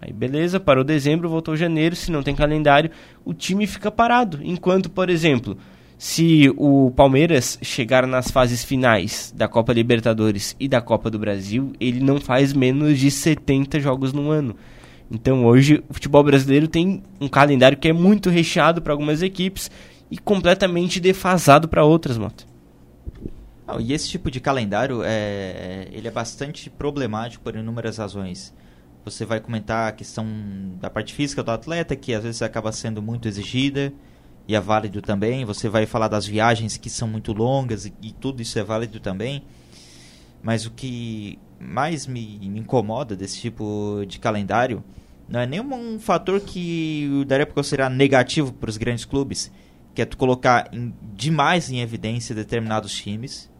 Aí 0.00 0.12
beleza, 0.12 0.60
parou 0.60 0.84
dezembro, 0.84 1.28
voltou 1.28 1.56
janeiro, 1.56 1.96
se 1.96 2.12
não 2.12 2.22
tem 2.22 2.34
calendário, 2.34 2.90
o 3.24 3.32
time 3.32 3.66
fica 3.66 3.90
parado. 3.90 4.40
Enquanto, 4.42 4.90
por 4.90 5.08
exemplo, 5.08 5.56
se 5.98 6.52
o 6.58 6.90
Palmeiras 6.90 7.58
chegar 7.62 8.06
nas 8.06 8.30
fases 8.30 8.62
finais 8.62 9.32
da 9.34 9.48
Copa 9.48 9.72
Libertadores 9.72 10.54
e 10.60 10.68
da 10.68 10.82
Copa 10.82 11.10
do 11.10 11.18
Brasil, 11.18 11.72
ele 11.80 12.00
não 12.00 12.20
faz 12.20 12.52
menos 12.52 12.98
de 12.98 13.10
70 13.10 13.80
jogos 13.80 14.12
no 14.12 14.30
ano. 14.30 14.54
Então 15.10 15.44
hoje 15.46 15.82
o 15.88 15.94
futebol 15.94 16.22
brasileiro 16.22 16.66
tem 16.66 17.02
um 17.20 17.28
calendário 17.28 17.78
que 17.78 17.88
é 17.88 17.92
muito 17.92 18.28
recheado 18.28 18.82
para 18.82 18.92
algumas 18.92 19.22
equipes 19.22 19.70
e 20.10 20.18
completamente 20.18 21.00
defasado 21.00 21.68
para 21.68 21.84
outras, 21.84 22.18
Mota. 22.18 22.44
Não, 23.66 23.80
e 23.80 23.92
esse 23.92 24.08
tipo 24.08 24.30
de 24.30 24.40
calendário 24.40 25.02
é, 25.04 25.88
ele 25.90 26.06
é 26.06 26.10
bastante 26.10 26.70
problemático 26.70 27.42
por 27.42 27.56
inúmeras 27.56 27.98
razões. 27.98 28.54
Você 29.04 29.24
vai 29.24 29.40
comentar 29.40 29.88
a 29.88 29.92
questão 29.92 30.26
da 30.80 30.90
parte 30.90 31.14
física 31.14 31.42
do 31.42 31.50
atleta, 31.50 31.94
que 31.96 32.14
às 32.14 32.22
vezes 32.22 32.42
acaba 32.42 32.72
sendo 32.72 33.02
muito 33.02 33.28
exigida, 33.28 33.92
e 34.48 34.54
é 34.54 34.60
válido 34.60 35.02
também. 35.02 35.44
Você 35.44 35.68
vai 35.68 35.86
falar 35.86 36.08
das 36.08 36.26
viagens 36.26 36.76
que 36.76 36.90
são 36.90 37.08
muito 37.08 37.32
longas, 37.32 37.86
e, 37.86 37.94
e 38.02 38.12
tudo 38.12 38.40
isso 38.40 38.58
é 38.58 38.64
válido 38.64 39.00
também. 39.00 39.42
Mas 40.42 40.66
o 40.66 40.70
que 40.70 41.38
mais 41.58 42.06
me, 42.06 42.38
me 42.48 42.60
incomoda 42.60 43.16
desse 43.16 43.40
tipo 43.40 44.02
de 44.06 44.18
calendário 44.18 44.82
não 45.28 45.40
é 45.40 45.46
nenhum 45.46 45.74
um 45.74 45.98
fator 45.98 46.40
que 46.40 47.08
eu 47.12 47.24
daria 47.24 47.44
para 47.46 47.54
considerar 47.54 47.90
negativo 47.90 48.52
para 48.52 48.70
os 48.70 48.76
grandes 48.76 49.04
clubes, 49.04 49.50
que 49.94 50.00
é 50.02 50.04
tu 50.04 50.16
colocar 50.16 50.68
em- 50.72 50.94
demais 51.14 51.68
em 51.70 51.80
evidência 51.80 52.32
determinados 52.34 52.94
times, 52.94 53.50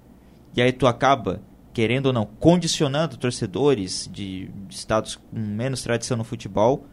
e 0.55 0.63
aí 0.63 0.71
tu 0.71 0.87
acaba, 0.87 1.43
querendo 1.73 2.07
ou 2.07 2.13
não, 2.13 2.25
condicionando 2.25 3.17
torcedores 3.17 4.09
de, 4.13 4.49
de 4.69 4.75
estados 4.77 5.17
com 5.17 5.39
menos 5.39 5.83
tradição 5.83 6.17
no 6.17 6.23
futebol 6.25 6.87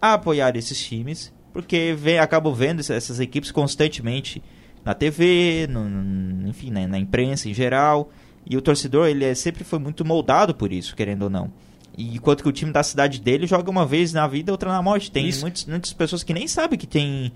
a 0.00 0.14
apoiar 0.14 0.54
esses 0.56 0.80
times, 0.80 1.32
porque 1.52 1.94
vê, 1.98 2.18
acabam 2.18 2.54
vendo 2.54 2.78
essa- 2.80 2.94
essas 2.94 3.18
equipes 3.18 3.50
constantemente 3.50 4.40
na 4.84 4.94
TV, 4.94 5.66
no, 5.68 6.48
enfim, 6.48 6.70
na, 6.70 6.86
na 6.86 6.98
imprensa 6.98 7.48
em 7.48 7.54
geral, 7.54 8.10
e 8.46 8.56
o 8.56 8.62
torcedor 8.62 9.08
ele 9.08 9.24
é, 9.24 9.34
sempre 9.34 9.64
foi 9.64 9.78
muito 9.78 10.04
moldado 10.04 10.54
por 10.54 10.72
isso, 10.72 10.96
querendo 10.96 11.22
ou 11.22 11.30
não. 11.30 11.52
E 11.96 12.16
enquanto 12.16 12.42
que 12.42 12.48
o 12.48 12.52
time 12.52 12.72
da 12.72 12.82
cidade 12.82 13.20
dele 13.20 13.46
joga 13.46 13.70
uma 13.70 13.84
vez 13.84 14.12
na 14.12 14.26
vida, 14.26 14.52
outra 14.52 14.70
na 14.72 14.80
morte. 14.80 15.10
Tem 15.10 15.30
muitos, 15.40 15.66
muitas 15.66 15.92
pessoas 15.92 16.22
que 16.22 16.32
nem 16.32 16.46
sabem 16.46 16.78
que 16.78 16.86
tem 16.86 17.32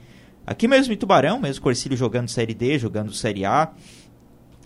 Aqui 0.47 0.69
mesmo 0.69 0.93
em 0.93 0.97
Tubarão, 0.97 1.41
mesmo 1.41 1.63
Corcílio 1.63 1.97
jogando 1.97 2.29
Série 2.29 2.53
D, 2.53 2.79
jogando 2.79 3.13
Série 3.13 3.47
A, 3.47 3.73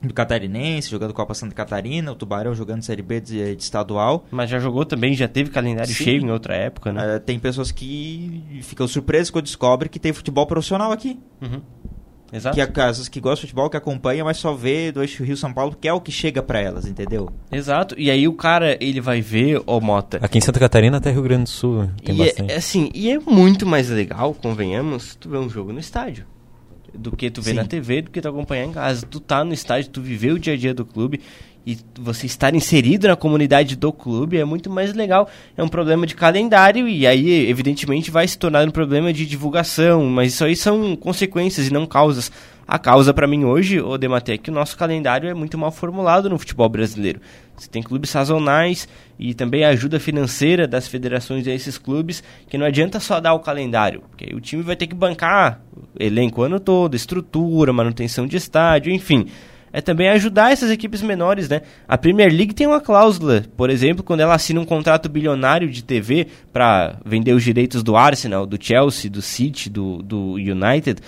do 0.02 0.12
Catarinense, 0.12 0.90
jogando 0.90 1.14
Copa 1.14 1.34
Santa 1.34 1.54
Catarina, 1.54 2.10
o 2.10 2.16
Tubarão 2.16 2.52
jogando 2.54 2.82
Série 2.82 3.02
B 3.02 3.20
de, 3.20 3.54
de 3.54 3.62
estadual. 3.62 4.26
Mas 4.30 4.50
já 4.50 4.58
jogou 4.58 4.84
também, 4.84 5.14
já 5.14 5.28
teve 5.28 5.50
calendário 5.50 5.92
Sim. 5.92 6.04
cheio 6.04 6.22
em 6.22 6.30
outra 6.30 6.54
época, 6.54 6.92
né? 6.92 7.16
Uh, 7.16 7.20
tem 7.20 7.38
pessoas 7.38 7.70
que 7.70 8.60
ficam 8.62 8.88
surpresas 8.88 9.30
quando 9.30 9.44
descobrem 9.44 9.88
que 9.88 10.00
tem 10.00 10.12
futebol 10.12 10.46
profissional 10.46 10.90
aqui. 10.90 11.18
Uhum. 11.40 11.62
Exato. 12.32 12.54
Que 12.54 12.60
há 12.60 12.66
casas 12.66 13.08
que 13.08 13.20
gostam 13.20 13.46
de 13.46 13.52
futebol, 13.52 13.70
que 13.70 13.76
acompanham, 13.76 14.26
mas 14.26 14.36
só 14.36 14.52
vê 14.52 14.92
do 14.92 15.00
eixo 15.00 15.24
Rio-São 15.24 15.52
Paulo, 15.52 15.76
que 15.80 15.88
é 15.88 15.92
o 15.92 16.00
que 16.00 16.12
chega 16.12 16.42
pra 16.42 16.60
elas, 16.60 16.86
entendeu? 16.86 17.30
Exato. 17.50 17.94
E 17.98 18.10
aí 18.10 18.28
o 18.28 18.34
cara, 18.34 18.76
ele 18.80 19.00
vai 19.00 19.20
ver, 19.20 19.62
ô 19.66 19.80
Mota. 19.80 20.18
Aqui 20.20 20.38
em 20.38 20.40
Santa 20.40 20.60
Catarina 20.60 20.98
até 20.98 21.10
Rio 21.10 21.22
Grande 21.22 21.44
do 21.44 21.48
Sul 21.48 21.88
tem 22.04 22.14
e 22.14 22.18
bastante. 22.18 22.52
é, 22.52 22.56
assim, 22.56 22.90
e 22.94 23.10
é 23.10 23.18
muito 23.18 23.64
mais 23.64 23.88
legal, 23.88 24.34
convenhamos, 24.34 25.14
tu 25.14 25.30
ver 25.30 25.38
um 25.38 25.48
jogo 25.48 25.72
no 25.72 25.80
estádio. 25.80 26.26
Do 26.94 27.14
que 27.14 27.30
tu 27.30 27.42
ver 27.42 27.50
Sim. 27.50 27.56
na 27.56 27.64
TV, 27.64 28.02
do 28.02 28.10
que 28.10 28.20
tu 28.20 28.28
acompanhar 28.28 28.64
em 28.64 28.72
casa. 28.72 29.06
Tu 29.06 29.20
tá 29.20 29.44
no 29.44 29.52
estádio, 29.52 29.90
tu 29.90 30.00
viver 30.00 30.32
o 30.32 30.38
dia 30.38 30.54
a 30.54 30.56
dia 30.56 30.72
do 30.72 30.84
clube 30.86 31.20
e 31.68 31.76
você 32.00 32.24
estar 32.24 32.54
inserido 32.54 33.06
na 33.08 33.14
comunidade 33.14 33.76
do 33.76 33.92
clube 33.92 34.38
é 34.38 34.44
muito 34.44 34.70
mais 34.70 34.94
legal. 34.94 35.28
É 35.54 35.62
um 35.62 35.68
problema 35.68 36.06
de 36.06 36.14
calendário 36.14 36.88
e 36.88 37.06
aí, 37.06 37.46
evidentemente, 37.46 38.10
vai 38.10 38.26
se 38.26 38.38
tornar 38.38 38.66
um 38.66 38.70
problema 38.70 39.12
de 39.12 39.26
divulgação, 39.26 40.06
mas 40.06 40.32
isso 40.32 40.46
aí 40.46 40.56
são 40.56 40.96
consequências 40.96 41.68
e 41.68 41.70
não 41.70 41.84
causas. 41.84 42.32
A 42.66 42.78
causa 42.78 43.12
para 43.12 43.26
mim 43.26 43.44
hoje, 43.44 43.82
o 43.82 43.98
Demate, 43.98 44.32
é 44.32 44.38
que 44.38 44.48
o 44.48 44.52
nosso 44.52 44.78
calendário 44.78 45.28
é 45.28 45.34
muito 45.34 45.58
mal 45.58 45.70
formulado 45.70 46.30
no 46.30 46.38
futebol 46.38 46.70
brasileiro. 46.70 47.20
Você 47.54 47.68
tem 47.68 47.82
clubes 47.82 48.08
sazonais 48.08 48.88
e 49.18 49.34
também 49.34 49.62
a 49.62 49.68
ajuda 49.68 50.00
financeira 50.00 50.66
das 50.66 50.88
federações 50.88 51.46
a 51.46 51.52
esses 51.52 51.76
clubes, 51.76 52.24
que 52.48 52.56
não 52.56 52.64
adianta 52.64 52.98
só 52.98 53.20
dar 53.20 53.34
o 53.34 53.40
calendário, 53.40 54.02
porque 54.08 54.34
o 54.34 54.40
time 54.40 54.62
vai 54.62 54.74
ter 54.74 54.86
que 54.86 54.94
bancar 54.94 55.60
elenco 56.00 56.40
o 56.40 56.44
ano 56.44 56.58
todo, 56.58 56.94
estrutura, 56.94 57.74
manutenção 57.74 58.26
de 58.26 58.38
estádio, 58.38 58.90
enfim. 58.90 59.26
É 59.72 59.80
também 59.80 60.08
ajudar 60.08 60.52
essas 60.52 60.70
equipes 60.70 61.02
menores, 61.02 61.48
né? 61.48 61.62
A 61.86 61.98
Premier 61.98 62.30
League 62.32 62.54
tem 62.54 62.66
uma 62.66 62.80
cláusula, 62.80 63.44
por 63.56 63.70
exemplo, 63.70 64.02
quando 64.02 64.20
ela 64.20 64.34
assina 64.34 64.60
um 64.60 64.64
contrato 64.64 65.08
bilionário 65.08 65.68
de 65.68 65.84
TV 65.84 66.26
para 66.52 66.96
vender 67.04 67.32
os 67.32 67.42
direitos 67.42 67.82
do 67.82 67.96
Arsenal, 67.96 68.46
do 68.46 68.62
Chelsea, 68.62 69.10
do 69.10 69.20
City, 69.20 69.68
do, 69.68 70.02
do 70.02 70.34
United, 70.34 71.00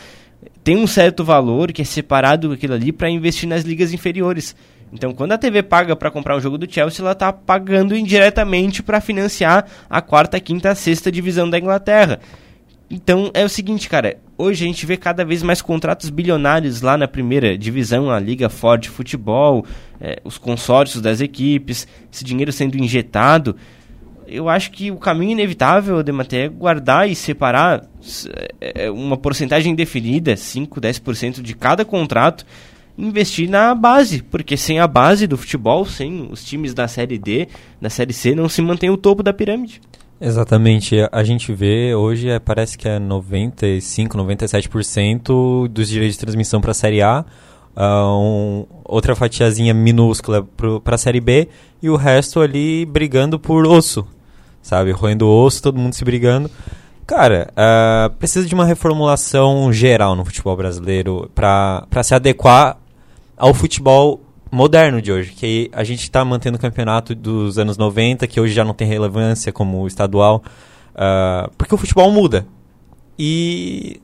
tem 0.63 0.77
um 0.77 0.87
certo 0.87 1.25
valor 1.25 1.73
que 1.73 1.83
é 1.83 1.85
separado 1.85 2.53
aquilo 2.53 2.75
ali 2.75 2.93
para 2.93 3.09
investir 3.09 3.49
nas 3.49 3.63
ligas 3.63 3.93
inferiores. 3.93 4.55
Então, 4.93 5.13
quando 5.13 5.33
a 5.33 5.39
TV 5.39 5.63
paga 5.63 5.95
para 5.95 6.11
comprar 6.11 6.37
um 6.37 6.41
jogo 6.41 6.59
do 6.59 6.71
Chelsea, 6.71 7.03
ela 7.03 7.13
está 7.13 7.33
pagando 7.33 7.97
indiretamente 7.97 8.83
para 8.83 9.01
financiar 9.01 9.67
a 9.89 10.03
quarta, 10.03 10.41
quinta, 10.41 10.75
sexta 10.75 11.11
divisão 11.13 11.49
da 11.49 11.59
Inglaterra. 11.59 12.21
Então 12.91 13.31
é 13.33 13.45
o 13.45 13.49
seguinte, 13.49 13.89
cara. 13.89 14.19
Hoje 14.43 14.65
a 14.65 14.67
gente 14.67 14.87
vê 14.87 14.97
cada 14.97 15.23
vez 15.23 15.43
mais 15.43 15.61
contratos 15.61 16.09
bilionários 16.09 16.81
lá 16.81 16.97
na 16.97 17.07
primeira 17.07 17.59
divisão, 17.59 18.11
a 18.11 18.19
Liga 18.19 18.49
Ford 18.49 18.83
Futebol, 18.87 19.67
eh, 20.01 20.19
os 20.25 20.39
consórcios 20.39 21.03
das 21.03 21.21
equipes, 21.21 21.87
esse 22.11 22.25
dinheiro 22.25 22.51
sendo 22.51 22.79
injetado. 22.79 23.55
Eu 24.27 24.49
acho 24.49 24.71
que 24.71 24.91
o 24.91 24.97
caminho 24.97 25.33
inevitável, 25.33 26.03
Demate, 26.03 26.37
é 26.39 26.49
guardar 26.49 27.07
e 27.07 27.15
separar 27.15 27.85
s- 28.01 28.31
eh, 28.63 28.91
uma 28.91 29.19
porcentagem 29.19 29.75
definida, 29.75 30.35
5, 30.39 30.81
10% 30.81 31.43
de 31.43 31.55
cada 31.55 31.85
contrato, 31.85 32.47
investir 32.97 33.47
na 33.47 33.75
base, 33.75 34.23
porque 34.23 34.57
sem 34.57 34.79
a 34.79 34.87
base 34.87 35.27
do 35.27 35.37
futebol, 35.37 35.85
sem 35.85 36.29
os 36.33 36.43
times 36.43 36.73
da 36.73 36.89
Série 36.89 37.19
D, 37.19 37.47
da 37.79 37.91
Série 37.91 38.15
C, 38.15 38.35
não 38.35 38.49
se 38.49 38.63
mantém 38.63 38.89
o 38.89 38.97
topo 38.97 39.23
da 39.23 39.35
pirâmide. 39.35 39.83
Exatamente. 40.21 40.97
A- 41.11 41.25
gente 41.25 41.53
vê 41.53 41.95
hoje, 41.95 42.29
é, 42.29 42.39
parece 42.39 42.77
que 42.77 42.89
é 42.89 42.99
95, 42.99 44.17
97% 44.19 45.67
dos 45.69 45.89
direitos 45.89 46.17
de 46.17 46.21
transmissão 46.21 46.61
para 46.61 46.73
a 46.73 46.75
Série 46.75 47.01
A, 47.03 47.25
ah, 47.75 48.07
um- 48.19 48.67
outra 48.85 49.17
fatiazinha 49.17 49.73
minúscula 49.73 50.47
para 50.85 50.95
a 50.95 50.99
Série 50.99 51.21
B 51.21 51.49
e 51.83 51.89
o 51.89 51.97
resto 51.97 52.41
ali 52.41 52.85
brigando 52.85 53.39
por 53.39 53.67
osso, 53.67 54.07
sabe? 54.61 54.91
Roendo 54.93 55.27
osso, 55.29 55.63
todo 55.63 55.79
mundo 55.79 55.95
se 55.95 56.05
brigando. 56.05 56.51
Cara, 57.07 57.51
ah, 57.57 58.11
precisa 58.19 58.47
de 58.47 58.55
uma 58.55 58.67
reformulação 58.67 59.73
geral 59.73 60.15
no 60.15 60.25
futebol 60.25 60.57
brasileiro 60.57 61.31
para 61.35 62.03
se 62.03 62.15
adequar 62.15 62.77
ao 63.37 63.55
futebol 63.55 64.21
moderno 64.51 65.01
de 65.01 65.13
hoje, 65.13 65.33
que 65.33 65.71
a 65.73 65.85
gente 65.85 66.03
está 66.03 66.25
mantendo 66.25 66.57
o 66.57 66.61
campeonato 66.61 67.15
dos 67.15 67.59
anos 67.59 67.79
90, 67.79 68.27
que 68.27 68.41
hoje 68.41 68.53
já 68.53 68.65
não 68.65 68.75
tem 68.75 68.87
relevância 68.87 69.53
como 69.53 69.87
estadual, 69.87 70.43
ah, 70.95 71.49
porque 71.57 71.75
o 71.75 71.79
futebol 71.79 72.11
muda. 72.11 72.47
E, 73.19 74.01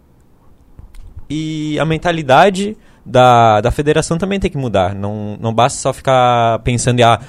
e 1.29 1.79
a 1.79 1.85
mentalidade 1.85 2.77
da, 3.05 3.61
da 3.61 3.71
federação 3.71 4.19
também 4.19 4.39
tem 4.39 4.51
que 4.51 4.59
mudar. 4.59 4.95
Não, 4.95 5.37
não 5.41 5.55
basta 5.55 5.79
só 5.79 5.93
ficar 5.93 6.59
pensando 6.61 7.01
em, 7.01 7.03
ah, 7.03 7.21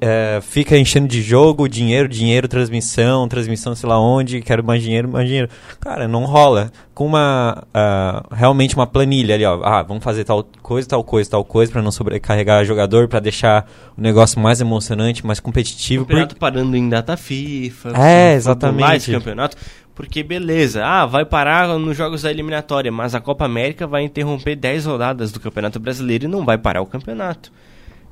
eh, 0.00 0.40
fica 0.42 0.76
enchendo 0.76 1.08
de 1.08 1.22
jogo, 1.22 1.68
dinheiro, 1.68 2.08
dinheiro, 2.08 2.46
transmissão, 2.46 3.26
transmissão 3.26 3.74
sei 3.74 3.88
lá 3.88 3.98
onde, 3.98 4.42
quero 4.42 4.62
mais 4.62 4.82
dinheiro, 4.82 5.08
mais 5.08 5.26
dinheiro. 5.26 5.48
Cara, 5.80 6.06
não 6.06 6.24
rola. 6.24 6.70
Com 6.94 7.06
uma, 7.06 7.64
ah, 7.72 8.22
realmente 8.30 8.74
uma 8.74 8.86
planilha 8.86 9.34
ali, 9.34 9.44
ó, 9.46 9.62
ah, 9.64 9.82
vamos 9.82 10.04
fazer 10.04 10.24
tal 10.24 10.44
coisa, 10.60 10.86
tal 10.86 11.02
coisa, 11.02 11.30
tal 11.30 11.42
coisa, 11.42 11.72
para 11.72 11.80
não 11.80 11.90
sobrecarregar 11.90 12.62
o 12.62 12.64
jogador, 12.66 13.08
para 13.08 13.18
deixar 13.18 13.66
o 13.96 14.00
negócio 14.00 14.38
mais 14.38 14.60
emocionante, 14.60 15.24
mais 15.24 15.40
competitivo. 15.40 16.04
campeonato 16.04 16.36
parando 16.36 16.76
em 16.76 16.88
data 16.88 17.16
FIFA. 17.16 17.88
É, 17.90 17.92
bolar 17.92 18.34
exatamente. 18.34 18.96
Esse 18.96 19.12
campeonato. 19.12 19.56
Porque 19.94 20.22
beleza, 20.22 20.84
ah, 20.84 21.06
vai 21.06 21.24
parar 21.24 21.68
nos 21.78 21.96
jogos 21.96 22.22
da 22.22 22.30
eliminatória, 22.30 22.90
mas 22.90 23.14
a 23.14 23.20
Copa 23.20 23.44
América 23.44 23.86
vai 23.86 24.02
interromper 24.02 24.56
10 24.56 24.86
rodadas 24.86 25.32
do 25.32 25.40
Campeonato 25.40 25.78
Brasileiro 25.78 26.24
e 26.24 26.28
não 26.28 26.44
vai 26.44 26.56
parar 26.56 26.80
o 26.80 26.86
campeonato. 26.86 27.52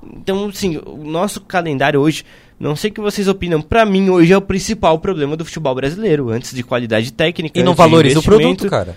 Então, 0.02 0.46
assim, 0.48 0.78
o 0.86 1.04
nosso 1.04 1.40
calendário 1.42 2.00
hoje, 2.00 2.24
não 2.58 2.74
sei 2.74 2.90
o 2.90 2.94
que 2.94 3.00
vocês 3.00 3.28
opinam, 3.28 3.60
pra 3.60 3.84
mim 3.84 4.08
hoje 4.10 4.32
é 4.32 4.36
o 4.36 4.40
principal 4.42 4.98
problema 4.98 5.36
do 5.36 5.44
futebol 5.44 5.74
brasileiro, 5.74 6.30
antes 6.30 6.54
de 6.54 6.62
qualidade 6.62 7.12
técnica, 7.12 7.58
E 7.58 7.62
não 7.62 7.74
valoriza 7.74 8.18
o 8.18 8.22
produto, 8.22 8.68
cara. 8.68 8.96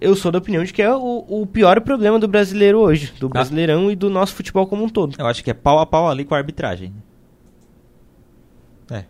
Eu 0.00 0.14
sou 0.14 0.30
da 0.30 0.38
opinião 0.38 0.62
de 0.62 0.72
que 0.72 0.80
é 0.80 0.94
o, 0.94 1.24
o 1.28 1.46
pior 1.46 1.80
problema 1.80 2.18
do 2.18 2.28
brasileiro 2.28 2.78
hoje, 2.78 3.12
do 3.18 3.28
brasileirão 3.28 3.90
e 3.90 3.96
do 3.96 4.08
nosso 4.08 4.34
futebol 4.34 4.66
como 4.66 4.84
um 4.84 4.88
todo. 4.88 5.16
Eu 5.18 5.26
acho 5.26 5.42
que 5.42 5.50
é 5.50 5.54
pau 5.54 5.78
a 5.80 5.86
pau 5.86 6.08
ali 6.08 6.24
com 6.24 6.34
a 6.34 6.38
arbitragem. 6.38 6.92
É. 8.90 9.04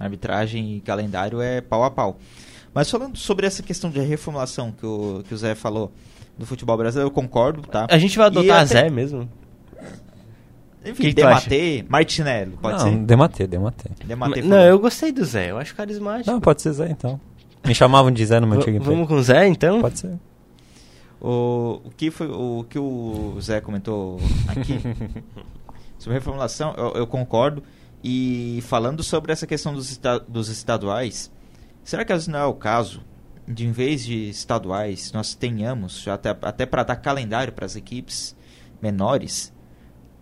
Arbitragem 0.00 0.76
e 0.76 0.80
calendário 0.80 1.40
é 1.40 1.60
pau 1.60 1.84
a 1.84 1.90
pau. 1.90 2.18
Mas 2.74 2.90
falando 2.90 3.16
sobre 3.16 3.46
essa 3.46 3.62
questão 3.62 3.90
de 3.90 4.00
reformulação 4.00 4.72
que 4.72 4.84
o, 4.86 5.22
que 5.28 5.34
o 5.34 5.36
Zé 5.36 5.54
falou 5.54 5.92
do 6.36 6.46
futebol 6.46 6.76
brasileiro, 6.76 7.08
eu 7.08 7.12
concordo, 7.14 7.62
tá? 7.62 7.86
A 7.88 7.98
gente 7.98 8.16
vai 8.16 8.26
adotar 8.26 8.56
a 8.56 8.62
até- 8.62 8.66
Zé 8.66 8.90
mesmo? 8.90 9.28
Enfim, 10.84 11.02
Que? 11.04 11.14
Dematê, 11.14 11.84
Martinello, 11.88 12.58
pode 12.60 12.78
não, 12.78 12.90
ser? 12.90 12.98
Dematê, 12.98 13.46
Dematê. 13.46 13.90
Dematê 14.04 14.42
Não, 14.42 14.60
eu 14.60 14.78
gostei 14.78 15.12
do 15.12 15.24
Zé, 15.24 15.50
eu 15.50 15.58
acho 15.58 15.74
carismático. 15.74 16.30
Não, 16.30 16.40
pode 16.40 16.60
ser 16.62 16.72
Zé, 16.72 16.90
então. 16.90 17.20
Me 17.64 17.74
chamavam 17.74 18.10
de 18.10 18.24
Zé 18.26 18.40
no 18.40 18.46
meu 18.46 18.56
antigo 18.56 18.76
emprego. 18.76 18.92
Vamos 18.92 19.08
com 19.08 19.14
o 19.14 19.22
Zé, 19.22 19.46
então? 19.46 19.80
Pode 19.80 19.98
ser. 20.00 20.18
O, 21.20 21.80
o, 21.84 21.90
que 21.96 22.10
foi, 22.10 22.26
o 22.26 22.66
que 22.68 22.78
o 22.78 23.36
Zé 23.40 23.60
comentou 23.60 24.18
aqui 24.48 24.80
sobre 25.96 26.18
reformulação, 26.18 26.74
eu, 26.76 26.92
eu 26.94 27.06
concordo. 27.06 27.62
E 28.02 28.58
falando 28.62 29.04
sobre 29.04 29.30
essa 29.32 29.46
questão 29.46 29.72
dos, 29.72 29.92
esta- 29.92 30.18
dos 30.18 30.48
estaduais, 30.48 31.30
será 31.84 32.04
que 32.04 32.12
não 32.28 32.38
é 32.40 32.44
o 32.44 32.54
caso 32.54 33.00
de, 33.46 33.64
em 33.66 33.70
vez 33.70 34.04
de 34.04 34.28
estaduais, 34.28 35.12
nós 35.12 35.34
tenhamos, 35.34 36.06
até, 36.08 36.36
até 36.42 36.66
para 36.66 36.82
dar 36.82 36.96
calendário 36.96 37.52
para 37.52 37.66
as 37.66 37.76
equipes 37.76 38.34
menores, 38.80 39.52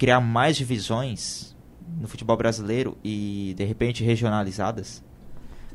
criar 0.01 0.19
mais 0.21 0.57
divisões 0.57 1.55
no 2.01 2.09
futebol 2.09 2.35
brasileiro 2.37 2.97
e 3.05 3.53
de 3.55 3.65
repente 3.65 4.03
regionalizadas? 4.03 5.05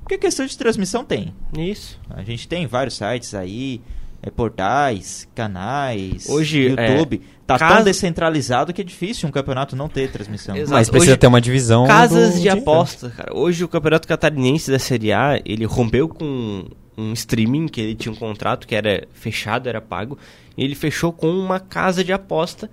Porque 0.02 0.18
questão 0.18 0.46
de 0.48 0.58
transmissão 0.58 1.06
tem. 1.06 1.32
Isso. 1.56 2.00
A 2.10 2.24
gente 2.24 2.48
tem 2.48 2.66
vários 2.66 2.96
sites 2.96 3.34
aí, 3.36 3.82
é, 4.24 4.30
portais, 4.32 5.28
canais, 5.36 6.28
Hoje, 6.30 6.70
YouTube. 6.70 7.22
tá 7.46 7.60
casa- 7.60 7.76
tão 7.76 7.84
descentralizado 7.84 8.74
que 8.74 8.82
é 8.82 8.84
difícil 8.84 9.30
um 9.30 9.32
campeonato 9.32 9.76
não 9.76 9.88
ter 9.88 10.12
transmissão. 10.12 10.56
Exato. 10.56 10.72
Mas 10.72 10.90
precisa 10.90 11.12
Hoje- 11.14 11.20
ter 11.20 11.28
uma 11.28 11.42
divisão. 11.42 11.86
Casas 11.86 12.36
do 12.36 12.42
de 12.42 12.50
aposta, 12.50 13.10
cara. 13.12 13.36
Hoje 13.36 13.64
o 13.64 13.68
Campeonato 13.68 14.08
Catarinense 14.08 14.72
da 14.72 14.80
Série 14.80 15.12
A, 15.14 15.40
ele 15.46 15.66
rompeu 15.66 16.08
com 16.10 16.66
um 16.98 17.14
streaming, 17.14 17.68
que 17.68 17.82
ele 17.82 17.94
tinha 17.96 18.12
um 18.12 18.16
contrato 18.16 18.66
que 18.68 18.74
era 18.74 19.08
fechado, 19.12 19.68
era 19.70 19.82
pago, 19.82 20.18
e 20.58 20.64
ele 20.64 20.74
fechou 20.76 21.12
com 21.12 21.30
uma 21.30 21.60
casa 21.60 22.04
de 22.04 22.14
aposta 22.14 22.70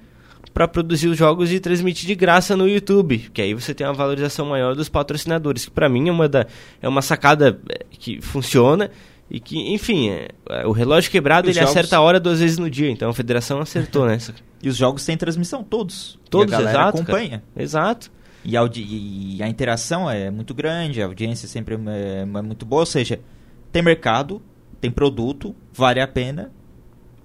para 0.53 0.69
produzir 0.69 1.09
os 1.09 1.17
jogos 1.17 1.51
e 1.51 1.59
transmitir 1.59 2.07
de 2.07 2.15
graça 2.15 2.57
no 2.57 2.69
YouTube, 2.69 3.31
que 3.33 3.41
aí 3.41 3.55
você 3.55 3.75
tem 3.75 3.87
uma 3.87 3.93
valorização 3.93 4.47
maior 4.47 4.75
dos 4.75 4.89
patrocinadores, 4.89 5.65
que 5.65 5.71
para 5.71 5.89
mim 5.89 6.09
é 6.09 6.13
uma 6.13 6.29
da 6.29 6.47
é 6.81 6.89
uma 6.89 7.03
sacada 7.03 7.59
eh, 7.69 7.85
que 7.91 8.21
funciona 8.21 8.91
e 9.31 9.41
que, 9.41 9.73
enfim, 9.73 10.11
é, 10.11 10.29
é, 10.51 10.67
o 10.67 10.73
relógio 10.73 11.11
quebrado 11.11 11.49
Os 11.49 11.57
ele 11.57 11.65
jogos- 11.65 11.77
acerta 11.77 11.97
a 11.97 12.01
hora 12.01 12.21
duas 12.21 12.41
vezes 12.41 12.59
no 12.59 12.69
dia, 12.69 12.91
então 12.91 13.09
a 13.09 13.15
federação 13.15 13.61
acertou 13.61 14.07
nessa. 14.07 14.35
E 14.63 14.69
os 14.69 14.77
jogos 14.77 15.05
têm 15.07 15.17
transmissão, 15.17 15.65
todos. 15.65 16.19
Todos, 16.29 16.53
e 16.53 16.55
a 16.55 16.59
galera 16.59 16.79
exato, 16.79 16.99
acompanha. 16.99 17.43
Exato. 17.57 18.11
E 18.45 18.57
a, 18.57 18.69
e 18.75 19.43
a 19.43 19.49
interação 19.49 20.11
é 20.11 20.31
muito 20.31 20.53
grande, 20.53 21.01
a 21.01 21.07
audiência 21.07 21.49
sempre 21.49 21.75
é, 21.87 22.23
é 22.23 22.43
muito 22.43 22.67
boa, 22.67 22.83
ou 22.83 22.87
seja, 22.87 23.21
tem 23.71 23.83
mercado 23.83 24.43
tem 24.83 24.91
produto, 24.91 25.55
vale 25.73 26.01
a 26.01 26.09
pena. 26.09 26.51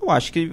Eu 0.07 0.11
acho 0.11 0.31
que 0.31 0.49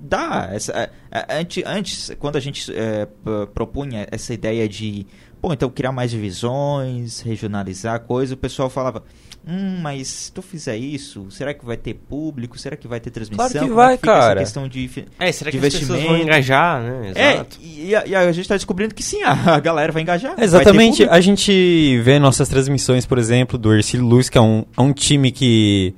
dá. 0.00 0.48
Essa, 0.50 0.72
é, 0.72 0.90
é, 1.10 1.38
antes, 1.38 1.62
antes, 1.66 2.10
quando 2.18 2.36
a 2.36 2.40
gente 2.40 2.72
é, 2.74 3.06
propunha 3.52 4.06
essa 4.10 4.32
ideia 4.32 4.66
de, 4.66 5.06
pô, 5.42 5.52
então 5.52 5.68
criar 5.68 5.92
mais 5.92 6.10
divisões, 6.10 7.20
regionalizar 7.20 7.96
a 7.96 7.98
coisa, 7.98 8.32
o 8.32 8.36
pessoal 8.36 8.70
falava, 8.70 9.04
hum, 9.46 9.78
mas 9.82 10.08
se 10.08 10.32
tu 10.32 10.40
fizer 10.40 10.78
isso, 10.78 11.30
será 11.30 11.52
que 11.52 11.66
vai 11.66 11.76
ter 11.76 11.92
público? 11.92 12.58
Será 12.58 12.76
que 12.76 12.88
vai 12.88 12.98
ter 12.98 13.10
transmissão? 13.10 13.46
Claro 13.46 13.52
que 13.52 13.58
Como 13.58 13.74
vai, 13.74 13.98
cara. 13.98 14.40
Essa 14.40 14.60
questão 14.62 14.68
de, 14.68 14.90
é, 15.18 15.30
será 15.30 15.50
que 15.50 15.58
as 15.58 15.74
pessoas 15.74 16.02
vão 16.02 16.16
engajar, 16.16 16.82
né? 16.82 17.10
Exato. 17.10 17.58
É, 17.60 17.62
e, 17.62 17.90
e, 17.90 18.16
a, 18.16 18.32
gente 18.32 18.40
está 18.40 18.54
descobrindo 18.54 18.94
que 18.94 19.02
sim, 19.02 19.22
a, 19.22 19.56
a 19.56 19.60
galera 19.60 19.92
vai 19.92 20.00
engajar. 20.00 20.34
Exatamente. 20.38 21.04
Vai 21.04 21.18
a 21.18 21.20
gente 21.20 22.00
vê 22.02 22.18
nossas 22.18 22.48
transmissões, 22.48 23.04
por 23.04 23.18
exemplo, 23.18 23.58
do 23.58 23.70
Ercílio 23.74 24.06
Luz, 24.06 24.30
que 24.30 24.38
é 24.38 24.40
um, 24.40 24.64
é 24.74 24.80
um 24.80 24.94
time 24.94 25.30
que... 25.30 25.94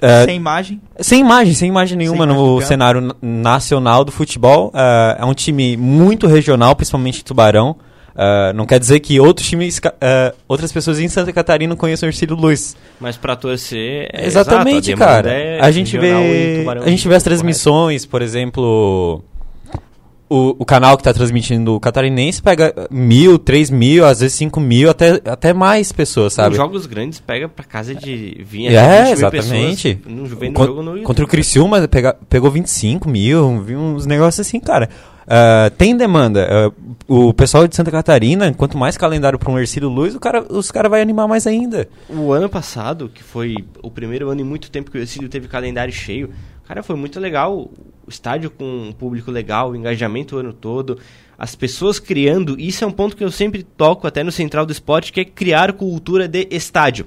É, 0.00 0.24
sem 0.24 0.36
imagem? 0.36 0.80
Sem 0.98 1.20
imagem, 1.20 1.54
sem 1.54 1.68
imagem 1.68 1.98
nenhuma 1.98 2.26
sem 2.26 2.34
no 2.34 2.60
cenário 2.62 3.14
nacional 3.20 4.04
do 4.04 4.12
futebol. 4.12 4.72
É, 4.74 5.18
é 5.20 5.24
um 5.24 5.34
time 5.34 5.76
muito 5.76 6.26
regional, 6.26 6.74
principalmente 6.74 7.24
Tubarão. 7.24 7.76
Uh, 8.10 8.52
não 8.54 8.66
quer 8.66 8.78
dizer 8.78 9.00
que 9.00 9.20
outros 9.20 9.48
times, 9.48 9.78
uh, 9.78 10.36
outras 10.48 10.72
pessoas 10.72 10.98
em 10.98 11.08
Santa 11.08 11.32
Catarina 11.32 11.74
conheçam 11.76 12.06
o 12.06 12.10
Ercílio 12.10 12.36
Luz. 12.36 12.76
Mas 13.00 13.16
para 13.16 13.36
torcer, 13.36 14.10
é 14.12 14.26
exatamente, 14.26 14.90
exato, 14.90 15.02
a 15.02 15.06
cara. 15.06 15.30
É 15.30 15.60
a 15.60 15.70
gente 15.70 15.96
vê, 15.96 16.12
a 16.84 16.90
gente 16.90 17.08
vê 17.08 17.14
as 17.14 17.22
transmissões, 17.22 18.04
por 18.04 18.20
exemplo, 18.20 19.22
o, 20.30 20.54
o 20.60 20.64
canal 20.64 20.96
que 20.96 21.00
está 21.00 21.12
transmitindo 21.12 21.74
o 21.74 21.80
catarinense 21.80 22.40
pega 22.40 22.72
mil, 22.88 23.36
três 23.36 23.68
mil, 23.68 24.06
às 24.06 24.20
vezes 24.20 24.36
cinco 24.36 24.60
mil, 24.60 24.88
até, 24.88 25.20
até 25.24 25.52
mais 25.52 25.90
pessoas, 25.90 26.34
sabe? 26.34 26.52
Os 26.52 26.56
jogos 26.56 26.86
grandes 26.86 27.18
pega 27.18 27.48
para 27.48 27.64
casa 27.64 27.94
de 27.94 28.40
vinha 28.46 28.70
É, 28.70 29.10
exatamente. 29.10 29.96
Pessoas, 29.96 30.56
no, 30.56 30.82
no 30.82 31.02
contra 31.02 31.24
o 31.24 31.28
Criciúma 31.28 31.86
pega, 31.88 32.16
pegou 32.28 32.48
25 32.50 33.08
mil, 33.08 33.44
uns 33.44 34.06
negócios 34.06 34.46
assim, 34.46 34.60
cara. 34.60 34.88
Uh, 35.30 35.70
tem 35.76 35.96
demanda. 35.96 36.74
Uh, 37.08 37.28
o 37.28 37.34
pessoal 37.34 37.66
de 37.68 37.76
Santa 37.76 37.90
Catarina, 37.90 38.52
quanto 38.54 38.76
mais 38.78 38.96
calendário 38.96 39.38
para 39.38 39.50
um 39.50 39.58
Ercílio 39.58 39.88
Luz, 39.88 40.14
o 40.14 40.20
cara, 40.20 40.44
os 40.48 40.70
caras 40.70 40.90
vão 40.90 41.00
animar 41.00 41.28
mais 41.28 41.46
ainda. 41.46 41.88
O 42.08 42.32
ano 42.32 42.48
passado, 42.48 43.08
que 43.08 43.22
foi 43.22 43.54
o 43.82 43.90
primeiro 43.90 44.28
ano 44.28 44.40
em 44.40 44.44
muito 44.44 44.70
tempo 44.70 44.90
que 44.90 44.98
o 44.98 45.00
Ercílio 45.00 45.28
teve 45.28 45.46
calendário 45.46 45.92
cheio, 45.92 46.30
cara, 46.66 46.82
foi 46.82 46.96
muito 46.96 47.20
legal. 47.20 47.70
Estádio 48.10 48.50
com 48.50 48.64
um 48.64 48.92
público 48.92 49.30
legal, 49.30 49.70
o 49.70 49.76
engajamento 49.76 50.36
o 50.36 50.38
ano 50.38 50.52
todo, 50.52 50.98
as 51.38 51.54
pessoas 51.54 51.98
criando. 51.98 52.58
Isso 52.58 52.84
é 52.84 52.86
um 52.86 52.92
ponto 52.92 53.16
que 53.16 53.24
eu 53.24 53.30
sempre 53.30 53.62
toco 53.62 54.06
até 54.06 54.22
no 54.22 54.32
Central 54.32 54.66
do 54.66 54.72
Esporte, 54.72 55.12
que 55.12 55.20
é 55.20 55.24
criar 55.24 55.72
cultura 55.72 56.28
de 56.28 56.46
estádio. 56.50 57.06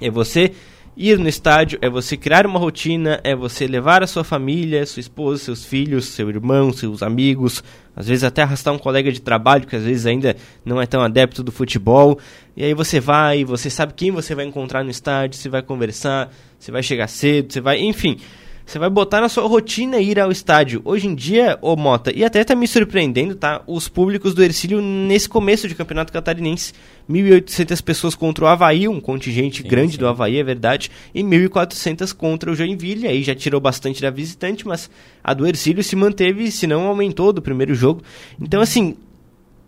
É 0.00 0.10
você 0.10 0.52
Ir 0.94 1.18
no 1.18 1.26
estádio 1.26 1.78
é 1.80 1.88
você 1.88 2.18
criar 2.18 2.46
uma 2.46 2.58
rotina, 2.58 3.18
é 3.24 3.34
você 3.34 3.66
levar 3.66 4.02
a 4.02 4.06
sua 4.06 4.22
família, 4.22 4.84
sua 4.84 5.00
esposa, 5.00 5.42
seus 5.42 5.64
filhos, 5.64 6.04
seu 6.04 6.28
irmão, 6.28 6.70
seus 6.70 7.02
amigos, 7.02 7.64
às 7.96 8.08
vezes 8.08 8.22
até 8.22 8.42
arrastar 8.42 8.74
um 8.74 8.78
colega 8.78 9.10
de 9.10 9.18
trabalho 9.22 9.66
que 9.66 9.74
às 9.74 9.84
vezes 9.84 10.04
ainda 10.04 10.36
não 10.62 10.82
é 10.82 10.84
tão 10.84 11.00
adepto 11.00 11.42
do 11.42 11.50
futebol. 11.50 12.18
E 12.54 12.62
aí 12.62 12.74
você 12.74 13.00
vai, 13.00 13.42
você 13.42 13.70
sabe 13.70 13.94
quem 13.94 14.10
você 14.10 14.34
vai 14.34 14.44
encontrar 14.44 14.84
no 14.84 14.90
estádio, 14.90 15.40
você 15.40 15.48
vai 15.48 15.62
conversar, 15.62 16.30
você 16.58 16.70
vai 16.70 16.82
chegar 16.82 17.08
cedo, 17.08 17.50
você 17.50 17.60
vai, 17.62 17.80
enfim. 17.80 18.18
Você 18.64 18.78
vai 18.78 18.88
botar 18.88 19.20
na 19.20 19.28
sua 19.28 19.46
rotina 19.46 19.98
ir 19.98 20.18
ao 20.18 20.30
estádio. 20.30 20.80
Hoje 20.84 21.06
em 21.06 21.14
dia, 21.14 21.58
ô 21.60 21.76
Mota, 21.76 22.12
e 22.14 22.24
até 22.24 22.42
tá 22.44 22.54
me 22.54 22.66
surpreendendo, 22.66 23.34
tá? 23.34 23.62
Os 23.66 23.88
públicos 23.88 24.34
do 24.34 24.42
Ercílio 24.42 24.80
nesse 24.80 25.28
começo 25.28 25.68
de 25.68 25.74
campeonato 25.74 26.12
catarinense. 26.12 26.72
1.800 27.10 27.82
pessoas 27.82 28.14
contra 28.14 28.44
o 28.44 28.48
Havaí, 28.48 28.86
um 28.86 29.00
contingente 29.00 29.62
sim, 29.62 29.68
grande 29.68 29.92
sim. 29.92 29.98
do 29.98 30.06
Havaí, 30.06 30.38
é 30.38 30.44
verdade, 30.44 30.90
e 31.14 31.22
1.400 31.22 32.14
contra 32.14 32.50
o 32.50 32.54
Joinville. 32.54 33.06
Aí 33.06 33.22
já 33.22 33.34
tirou 33.34 33.60
bastante 33.60 34.00
da 34.00 34.10
visitante, 34.10 34.66
mas 34.66 34.88
a 35.22 35.34
do 35.34 35.46
Ercílio 35.46 35.82
se 35.82 35.96
manteve, 35.96 36.50
se 36.50 36.66
não 36.66 36.86
aumentou 36.86 37.32
do 37.32 37.42
primeiro 37.42 37.74
jogo. 37.74 38.02
Então, 38.40 38.60
assim, 38.60 38.96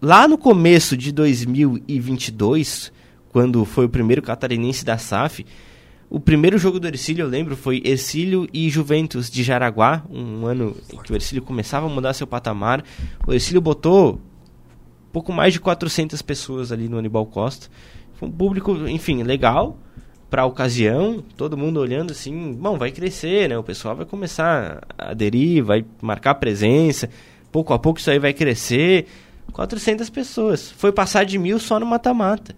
lá 0.00 0.28
no 0.28 0.38
começo 0.38 0.96
de 0.96 1.10
2022, 1.12 2.92
quando 3.30 3.64
foi 3.64 3.86
o 3.86 3.88
primeiro 3.88 4.22
catarinense 4.22 4.84
da 4.84 4.96
SAF, 4.96 5.44
o 6.14 6.20
primeiro 6.20 6.56
jogo 6.58 6.78
do 6.78 6.86
Ercílio, 6.86 7.24
eu 7.24 7.28
lembro, 7.28 7.56
foi 7.56 7.82
Ercílio 7.84 8.48
e 8.52 8.70
Juventus 8.70 9.28
de 9.28 9.42
Jaraguá, 9.42 10.04
um 10.08 10.46
ano 10.46 10.76
em 10.92 10.96
que 10.98 11.12
o 11.12 11.16
Ercílio 11.16 11.42
começava 11.42 11.86
a 11.86 11.88
mudar 11.88 12.12
seu 12.12 12.24
patamar. 12.24 12.84
O 13.26 13.32
Ercílio 13.32 13.60
botou 13.60 14.20
pouco 15.12 15.32
mais 15.32 15.52
de 15.52 15.58
400 15.58 16.22
pessoas 16.22 16.70
ali 16.70 16.88
no 16.88 16.98
Anibal 16.98 17.26
Costa. 17.26 17.66
Foi 18.12 18.28
um 18.28 18.30
público, 18.30 18.86
enfim, 18.86 19.24
legal 19.24 19.76
para 20.30 20.42
a 20.42 20.46
ocasião, 20.46 21.20
todo 21.36 21.56
mundo 21.56 21.80
olhando 21.80 22.12
assim, 22.12 22.52
bom, 22.52 22.78
vai 22.78 22.92
crescer, 22.92 23.48
né? 23.48 23.58
O 23.58 23.64
pessoal 23.64 23.96
vai 23.96 24.06
começar 24.06 24.86
a 24.96 25.10
aderir, 25.10 25.64
vai 25.64 25.84
marcar 26.00 26.36
presença, 26.36 27.10
pouco 27.50 27.74
a 27.74 27.78
pouco 27.78 27.98
isso 27.98 28.08
aí 28.08 28.20
vai 28.20 28.32
crescer. 28.32 29.08
400 29.52 30.08
pessoas. 30.10 30.70
Foi 30.70 30.92
passar 30.92 31.24
de 31.24 31.38
mil 31.38 31.58
só 31.58 31.80
no 31.80 31.86
mata-mata. 31.86 32.54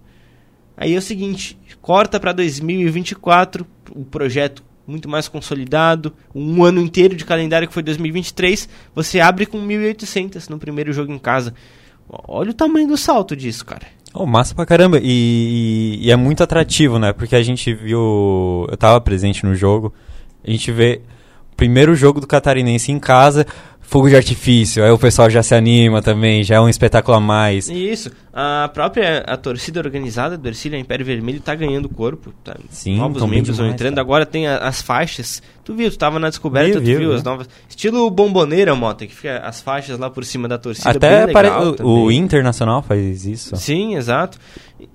Aí 0.77 0.95
é 0.95 0.99
o 0.99 1.03
seguinte, 1.03 1.59
corta 1.81 2.21
para 2.21 2.33
2024, 2.33 3.67
o 3.91 4.05
projeto 4.05 4.63
muito 4.87 5.09
mais 5.09 5.27
consolidado, 5.27 6.13
um 6.35 6.63
ano 6.63 6.81
inteiro 6.81 7.17
de 7.17 7.25
calendário 7.25 7.67
que 7.67 7.75
foi 7.75 7.83
2023, 7.83 8.69
você 8.95 9.21
abre 9.21 9.47
com 9.47 9.59
1.800 9.59 10.49
no 10.49 10.59
primeiro 10.59 10.93
jogo 10.93 11.13
em 11.13 11.19
casa. 11.19 11.55
Olha 12.09 12.51
o 12.51 12.55
tamanho 12.55 12.87
do 12.87 12.97
salto 12.97 13.35
disso, 13.35 13.65
cara. 13.65 13.87
Oh, 14.15 14.25
massa 14.25 14.55
pra 14.55 14.65
caramba. 14.65 14.99
E, 15.03 15.99
e, 16.01 16.07
e, 16.07 16.11
é 16.11 16.17
muito 16.17 16.43
atrativo, 16.43 16.99
né? 16.99 17.13
Porque 17.13 17.35
a 17.35 17.43
gente 17.43 17.75
viu. 17.75 18.67
Eu 18.71 18.77
tava 18.77 19.01
presente 19.01 19.45
no 19.45 19.55
jogo. 19.55 19.93
A 20.47 20.51
gente 20.51 20.71
vê 20.71 21.03
primeiro 21.57 21.95
jogo 21.95 22.21
do 22.21 22.27
Catarinense 22.27 22.93
em 22.93 22.99
casa 22.99 23.47
fogo 23.87 24.09
de 24.09 24.17
artifício, 24.17 24.85
aí 24.85 24.91
o 24.91 24.99
pessoal 24.99 25.31
já 25.31 25.43
se 25.43 25.55
anima 25.55 26.03
também, 26.03 26.43
já 26.43 26.57
é 26.57 26.61
um 26.61 26.69
espetáculo 26.69 27.17
a 27.17 27.21
mais. 27.21 27.69
Isso, 27.69 28.11
a 28.33 28.69
própria 28.75 29.19
a 29.21 29.37
torcida 29.37 29.81
organizada 29.81 30.37
do 30.37 30.47
Ercília 30.49 30.79
Império 30.79 31.07
Vermelho 31.07 31.41
tá 31.41 31.55
ganhando 31.55 31.89
corpo, 31.89 32.33
tá? 32.43 32.57
Sim, 32.69 32.97
novos 32.99 33.23
membros 33.25 33.57
vão 33.57 33.69
entrando, 33.69 33.99
agora 34.01 34.27
tem 34.27 34.49
a, 34.49 34.59
as 34.59 34.83
faixas, 34.83 35.41
tu 35.65 35.73
viu, 35.75 35.89
tu 35.91 35.97
tava 35.97 36.19
na 36.19 36.29
descoberta, 36.29 36.81
viu, 36.81 36.81
tu 36.81 36.85
viu, 36.85 36.99
viu 36.99 37.13
as 37.15 37.23
novas, 37.23 37.49
estilo 37.69 38.11
bomboneira, 38.11 38.75
Mota, 38.75 39.07
que 39.07 39.15
fica 39.15 39.39
as 39.39 39.61
faixas 39.61 39.99
lá 39.99 40.11
por 40.11 40.25
cima 40.25 40.49
da 40.49 40.59
torcida, 40.59 40.91
Até 40.91 41.29
para 41.29 41.63
o, 41.85 42.07
o 42.07 42.13
Internacional 42.13 42.83
faz 42.83 43.25
isso. 43.25 43.57
Sim, 43.57 43.95
exato. 43.95 44.37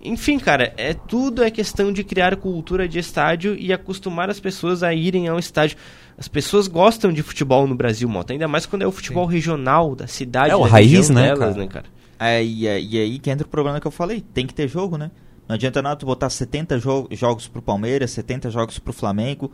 Enfim, 0.04 0.38
cara, 0.38 0.74
é 0.78 0.94
tudo 0.94 1.44
é 1.44 1.50
questão 1.50 1.91
de 1.91 2.04
criar 2.04 2.36
cultura 2.36 2.88
de 2.88 3.00
estádio 3.00 3.56
e 3.56 3.74
acostumar 3.74 4.30
as 4.30 4.39
pessoas 4.39 4.84
a 4.84 4.94
irem 4.94 5.28
ao 5.28 5.39
estádio. 5.39 5.78
As 6.17 6.28
pessoas 6.28 6.67
gostam 6.67 7.12
de 7.12 7.24
futebol 7.24 7.65
no 7.65 7.74
Brasil, 7.74 8.08
Mota, 8.08 8.32
ainda 8.32 8.48
mais 8.48 8.65
quando 8.65 8.84
é 8.84 8.88
o 8.88 8.91
futebol 8.91 9.28
Sim. 9.28 9.34
regional 9.34 9.96
da 9.96 10.06
cidade, 10.06 10.52
é 10.52 10.56
o 10.56 10.62
raiz, 10.62 11.10
né, 11.10 11.24
delas, 11.24 11.39
cara? 11.39 11.54
né, 11.54 11.67
cara? 11.67 11.86
É, 12.20 12.44
e, 12.44 12.67
é, 12.67 12.80
e 12.80 13.00
aí 13.00 13.17
que 13.17 13.32
entra 13.32 13.46
o 13.48 13.50
problema 13.50 13.80
que 13.82 13.88
eu 13.88 13.91
falei, 13.91 14.22
tem 14.22 14.46
que 14.46 14.54
ter 14.54 14.67
jogo, 14.67 14.98
né? 14.98 15.10
Não 15.48 15.56
adianta 15.56 15.82
nada 15.82 15.96
tu 15.96 16.06
botar 16.06 16.30
70 16.30 16.80
jo 16.80 17.08
jogos 17.12 17.48
pro 17.48 17.62
Palmeiras, 17.62 18.12
70 18.12 18.52
jogos 18.52 18.78
pro 18.78 18.94
Flamengo. 18.94 19.52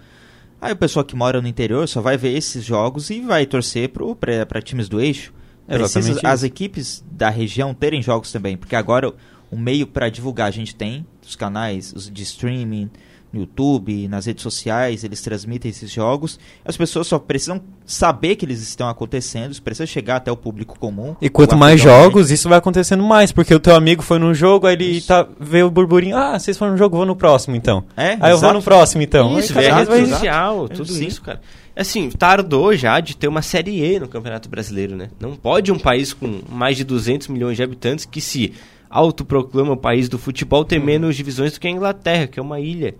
Aí 0.60 0.74
o 0.74 0.76
pessoal 0.76 1.06
que 1.06 1.16
mora 1.16 1.42
no 1.42 1.48
interior 1.48 1.88
só 1.88 2.02
vai 2.02 2.18
ver 2.18 2.36
esses 2.36 2.64
jogos 2.64 3.10
e 3.10 3.22
vai 3.22 3.46
torcer 3.46 3.90
para 3.90 4.62
times 4.62 4.90
do 4.90 5.00
eixo. 5.00 5.34
Precisa 5.68 6.20
as 6.24 6.44
equipes 6.44 7.04
da 7.12 7.30
região 7.30 7.74
terem 7.74 8.02
jogos 8.02 8.32
também, 8.32 8.58
porque 8.58 8.76
agora 8.76 9.14
o 9.52 9.58
meio 9.58 9.88
para 9.88 10.10
divulgar 10.10 10.48
a 10.48 10.52
gente 10.52 10.76
tem, 10.76 11.06
os 11.26 11.36
canais 11.36 11.94
os 11.94 12.10
de 12.10 12.24
streaming, 12.24 12.90
no 13.32 13.42
YouTube, 13.42 14.08
nas 14.08 14.26
redes 14.26 14.42
sociais, 14.42 15.04
eles 15.04 15.22
transmitem 15.22 15.70
esses 15.70 15.92
jogos. 15.92 16.40
As 16.64 16.78
pessoas 16.78 17.08
só 17.08 17.20
precisam 17.20 17.62
saber 17.86 18.36
que 18.36 18.46
eles 18.46 18.62
estão 18.62 18.88
acontecendo, 18.88 19.60
precisa 19.62 19.86
chegar 19.86 20.18
até 20.18 20.32
o 20.32 20.38
público 20.38 20.78
comum. 20.80 21.16
E 21.22 21.30
quanto 21.30 21.56
mais 21.56 21.80
jogos, 21.80 22.32
isso 22.32 22.48
vai 22.48 22.58
acontecendo 22.58 23.04
mais, 23.04 23.32
porque 23.32 23.54
o 23.54 23.60
teu 23.60 23.76
amigo 23.76 24.02
foi 24.02 24.20
num 24.20 24.34
jogo, 24.34 24.68
aí 24.68 24.74
ele 24.74 25.02
tá, 25.02 25.28
vê 25.40 25.64
o 25.64 25.70
burburinho, 25.70 26.16
ah, 26.16 26.38
vocês 26.40 26.58
foram 26.58 26.74
no 26.74 26.78
jogo, 26.78 26.98
vou 26.98 27.06
no 27.06 27.16
próximo 27.16 27.56
então. 27.56 27.84
É, 27.96 28.12
aí 28.12 28.16
exato. 28.16 28.30
eu 28.30 28.38
vou 28.40 28.54
no 28.54 28.62
próximo 28.62 29.02
então. 29.02 29.38
Isso, 29.38 29.58
é 29.60 29.72
residencial, 29.72 30.70
tudo 30.70 30.92
Sim. 30.92 31.08
isso, 31.08 31.22
cara. 31.22 31.42
Assim, 31.76 32.10
tardou 32.10 32.76
já 32.76 33.00
de 33.00 33.16
ter 33.16 33.28
uma 33.28 33.44
Série 33.44 33.84
E 33.84 34.00
no 34.00 34.08
Campeonato 34.08 34.50
Brasileiro, 34.50 34.96
né? 34.96 35.10
Não 35.20 35.36
pode 35.36 35.72
um 35.72 35.78
país 35.78 36.12
com 36.12 36.42
mais 36.50 36.76
de 36.76 36.84
200 36.84 37.28
milhões 37.28 37.56
de 37.56 37.62
habitantes 37.62 38.04
que 38.04 38.20
se 38.20 38.54
autoproclama 38.90 39.74
o 39.74 39.78
país 39.78 40.10
do 40.10 40.18
futebol 40.18 40.64
ter 40.66 40.80
uhum. 40.80 40.86
menos 40.86 41.16
divisões 41.16 41.54
do 41.54 41.60
que 41.60 41.68
a 41.68 41.72
Inglaterra, 41.72 42.28
que 42.28 42.40
é 42.40 42.42
uma 42.42 42.60
ilha. 42.60 42.96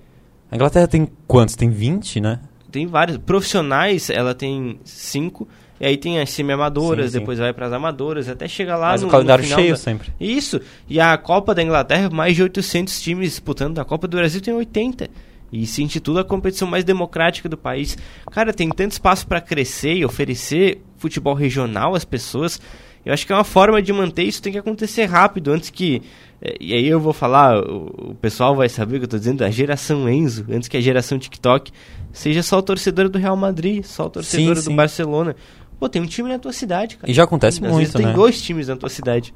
A 0.52 0.56
Inglaterra 0.56 0.88
tem 0.88 1.08
quantos? 1.28 1.56
Tem 1.56 1.70
20, 1.70 2.22
né? 2.22 2.40
Tem 2.72 2.86
vários. 2.86 3.18
Profissionais, 3.18 4.10
ela 4.10 4.34
tem 4.34 4.80
5. 4.84 5.48
E 5.80 5.86
aí 5.86 5.98
tem 5.98 6.20
as 6.20 6.32
semi-amadoras, 6.32 7.12
depois 7.12 7.38
vai 7.38 7.54
para 7.54 7.68
as 7.68 7.74
amadoras, 7.74 8.28
até 8.28 8.48
chegar 8.48 8.78
lá 8.78 8.90
Mas 8.92 9.02
no, 9.02 9.08
o 9.08 9.12
calendário 9.12 9.48
no 9.48 9.56
cheio 9.56 9.72
da... 9.72 9.78
sempre. 9.78 10.12
Isso. 10.20 10.60
E 10.90 11.00
a 11.00 11.16
Copa 11.18 11.54
da 11.54 11.62
Inglaterra, 11.62 12.10
mais 12.10 12.36
de 12.36 12.44
800 12.44 13.00
times 13.00 13.30
disputando. 13.30 13.78
A 13.80 13.86
Copa 13.86 14.08
do 14.08 14.18
Brasil 14.18 14.42
tem 14.42 14.54
80. 14.54 15.08
E 15.52 15.66
se 15.66 15.84
intitula 15.84 16.22
a 16.22 16.24
competição 16.26 16.68
mais 16.68 16.84
democrática 16.84 17.48
do 17.48 17.58
país. 17.58 17.98
Cara, 18.32 18.52
tem 18.52 18.70
tanto 18.70 18.94
espaço 18.94 19.26
para 19.28 19.40
crescer 19.40 19.94
e 19.94 20.04
oferecer 20.04 20.82
futebol 20.98 21.34
regional 21.34 21.96
às 21.96 22.04
pessoas. 22.04 22.60
Eu 23.08 23.14
acho 23.14 23.26
que 23.26 23.32
é 23.32 23.36
uma 23.36 23.44
forma 23.44 23.82
de 23.82 23.94
manter 23.94 24.24
isso, 24.24 24.42
tem 24.42 24.52
que 24.52 24.60
acontecer 24.60 25.06
rápido, 25.06 25.52
antes 25.52 25.70
que. 25.70 26.02
é, 26.42 26.56
E 26.60 26.74
aí 26.74 26.86
eu 26.88 27.00
vou 27.00 27.14
falar, 27.14 27.58
o, 27.58 28.10
o 28.12 28.16
pessoal 28.16 28.56
vai 28.56 28.68
saber 28.70 28.98
o 28.98 29.00
que 29.00 29.06
eu 29.06 29.10
tô 29.10 29.18
dizendo, 29.18 29.44
a 29.44 29.50
geração 29.50 30.10
Enzo, 30.10 30.46
antes 30.50 30.68
que 30.68 30.76
a 30.78 30.82
geração 30.82 31.18
TikTok, 31.18 31.72
seja 32.12 32.44
só 32.44 32.58
o 32.58 32.62
torcedor 32.62 33.08
do 33.10 33.18
Real 33.18 33.36
Madrid, 33.38 33.84
só 33.84 34.08
o 34.08 34.10
torcedor 34.10 34.56
Sim, 34.56 34.62
do 34.62 34.70
sim. 34.72 34.76
Barcelona. 34.76 35.36
Pô, 35.80 35.88
tem 35.88 36.02
um 36.02 36.06
time 36.06 36.28
na 36.30 36.38
tua 36.40 36.52
cidade, 36.52 36.98
cara. 36.98 37.10
E 37.10 37.14
já 37.14 37.24
acontece 37.24 37.58
Às 37.58 37.62
muito, 37.72 37.78
vezes 37.78 37.94
tem 37.94 38.06
né? 38.08 38.14
dois 38.14 38.42
times 38.42 38.68
na 38.68 38.76
tua 38.76 38.90
cidade. 38.90 39.34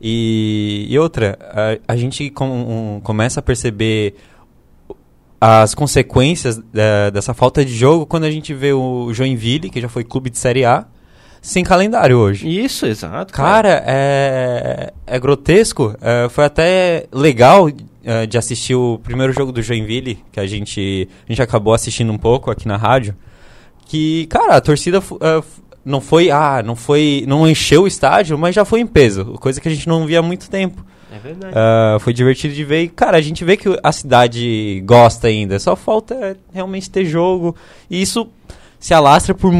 E, 0.00 0.86
e 0.88 0.98
outra, 0.98 1.38
a, 1.86 1.92
a 1.94 1.96
gente 1.96 2.30
com- 2.30 2.96
um, 2.96 3.00
começa 3.00 3.40
a 3.40 3.42
perceber 3.42 4.14
as 5.40 5.74
consequências 5.74 6.58
da- 6.58 7.10
dessa 7.10 7.32
falta 7.32 7.64
de 7.64 7.74
jogo 7.74 8.04
quando 8.06 8.24
a 8.24 8.30
gente 8.30 8.52
vê 8.52 8.72
o 8.72 9.12
Joinville, 9.12 9.70
que 9.70 9.80
já 9.80 9.88
foi 9.88 10.04
clube 10.04 10.28
de 10.30 10.38
Série 10.38 10.64
A, 10.64 10.86
sem 11.40 11.64
calendário 11.64 12.18
hoje. 12.18 12.48
Isso, 12.48 12.86
exato. 12.86 13.32
Cara, 13.32 13.82
é, 13.86 14.92
é 15.06 15.18
grotesco. 15.18 15.94
É, 16.00 16.28
foi 16.28 16.44
até 16.44 17.06
legal 17.12 17.68
é, 18.04 18.26
de 18.26 18.36
assistir 18.36 18.74
o 18.74 19.00
primeiro 19.02 19.32
jogo 19.32 19.52
do 19.52 19.62
Joinville, 19.62 20.22
que 20.30 20.40
a 20.40 20.46
gente, 20.46 21.08
a 21.26 21.32
gente 21.32 21.42
acabou 21.42 21.72
assistindo 21.72 22.12
um 22.12 22.18
pouco 22.18 22.50
aqui 22.50 22.68
na 22.68 22.76
rádio. 22.76 23.14
Que, 23.86 24.26
cara, 24.26 24.56
a 24.56 24.60
torcida 24.60 24.98
é, 24.98 25.42
não 25.84 26.00
foi, 26.00 26.30
ah, 26.30 26.62
não 26.64 26.76
foi, 26.76 27.24
não 27.26 27.48
encheu 27.48 27.82
o 27.82 27.86
estádio, 27.86 28.38
mas 28.38 28.54
já 28.54 28.64
foi 28.64 28.80
em 28.80 28.86
peso, 28.86 29.24
coisa 29.40 29.60
que 29.60 29.68
a 29.68 29.70
gente 29.70 29.88
não 29.88 30.06
via 30.06 30.20
há 30.20 30.22
muito 30.22 30.48
tempo. 30.48 30.84
É 31.12 31.18
verdade. 31.18 31.54
Ah, 31.56 31.96
foi 32.00 32.12
divertido 32.12 32.54
de 32.54 32.64
ver. 32.64 32.82
E, 32.84 32.88
cara, 32.88 33.16
a 33.16 33.20
gente 33.20 33.44
vê 33.44 33.56
que 33.56 33.68
a 33.82 33.92
cidade 33.92 34.82
gosta 34.84 35.26
ainda. 35.26 35.58
Só 35.58 35.74
falta 35.74 36.36
realmente 36.52 36.88
ter 36.88 37.04
jogo. 37.04 37.56
E 37.90 38.00
isso 38.00 38.28
se 38.78 38.94
alastra 38.94 39.34
por, 39.34 39.52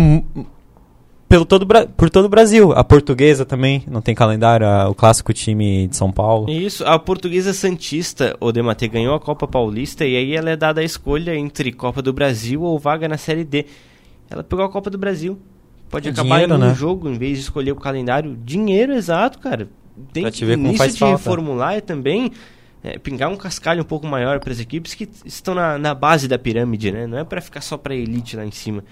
pelo 1.31 1.45
todo, 1.47 1.65
por 1.97 2.11
todo 2.11 2.25
o 2.25 2.29
Brasil. 2.29 2.73
A 2.73 2.83
portuguesa 2.83 3.47
também 3.47 3.85
não 3.89 4.03
tem 4.03 4.17
calendário. 4.17 4.67
a- 4.67 4.89
o 4.89 4.95
clássico 4.97 5.33
time 5.33 5.87
de 5.87 5.97
São 5.97 6.11
Paulo. 6.11 6.51
Isso, 6.51 6.85
a 6.85 6.99
portuguesa 6.99 7.53
Santista, 7.55 8.37
o 8.41 8.51
Dematê, 8.51 8.89
ganhou 8.89 9.15
a 9.15 9.21
Copa 9.21 9.47
Paulista 9.47 10.05
e 10.05 10.17
aí 10.17 10.35
ela 10.35 10.51
é 10.51 10.57
dada 10.57 10.81
a 10.81 10.85
escolha 10.85 11.35
entre 11.37 11.71
Copa 11.71 12.03
do 12.03 12.13
Brasil 12.13 12.63
ou 12.63 12.77
vaga 12.81 13.07
na 13.09 13.17
Série 13.17 13.45
D. 13.45 13.65
Ela 14.29 14.43
pegou 14.43 14.65
a 14.65 14.69
Copa 14.69 14.91
do 14.91 14.99
Brasil. 14.99 15.39
Pode 15.89 16.09
É 16.09 16.11
acabar 16.11 16.41
dinheiro, 16.41 16.59
no 16.59 16.67
né? 16.67 16.75
jogo 16.75 17.09
em 17.09 17.17
vez 17.17 17.39
de 17.39 17.45
escolher 17.45 17.71
o 17.73 17.77
calendário. 17.77 18.37
Dinheiro, 18.45 18.93
exato, 18.93 19.39
cara. 19.39 19.69
Tem 20.13 20.25
Pra 20.25 20.33
que, 20.33 20.39
te 20.39 20.45
ver 20.45 20.57
como 20.57 20.75
faz 20.77 20.95
de 20.95 20.99
falta. 20.99 21.17
reformular 21.17 21.75
é 21.75 21.81
também 21.81 22.33
é, 22.83 22.99
pingar 22.99 23.29
um 23.31 23.37
cascalho 23.37 23.83
um 23.83 23.85
pouco 23.85 24.05
maior 24.07 24.41
para 24.41 24.53
as 24.53 24.59
equipes 24.59 24.95
que 24.95 25.09
estão 25.25 25.55
na, 25.55 25.79
na 25.79 25.95
base 25.95 26.27
da 26.27 26.39
pirâmide, 26.39 26.91
né? 26.91 27.07
Não 27.07 27.19
é 27.19 27.25
para 27.25 27.41
ficar 27.41 27.61
só 27.61 27.77
para 27.77 27.95
elite 27.95 28.37
lá 28.37 28.45
em 28.45 28.51
cima. 28.51 28.83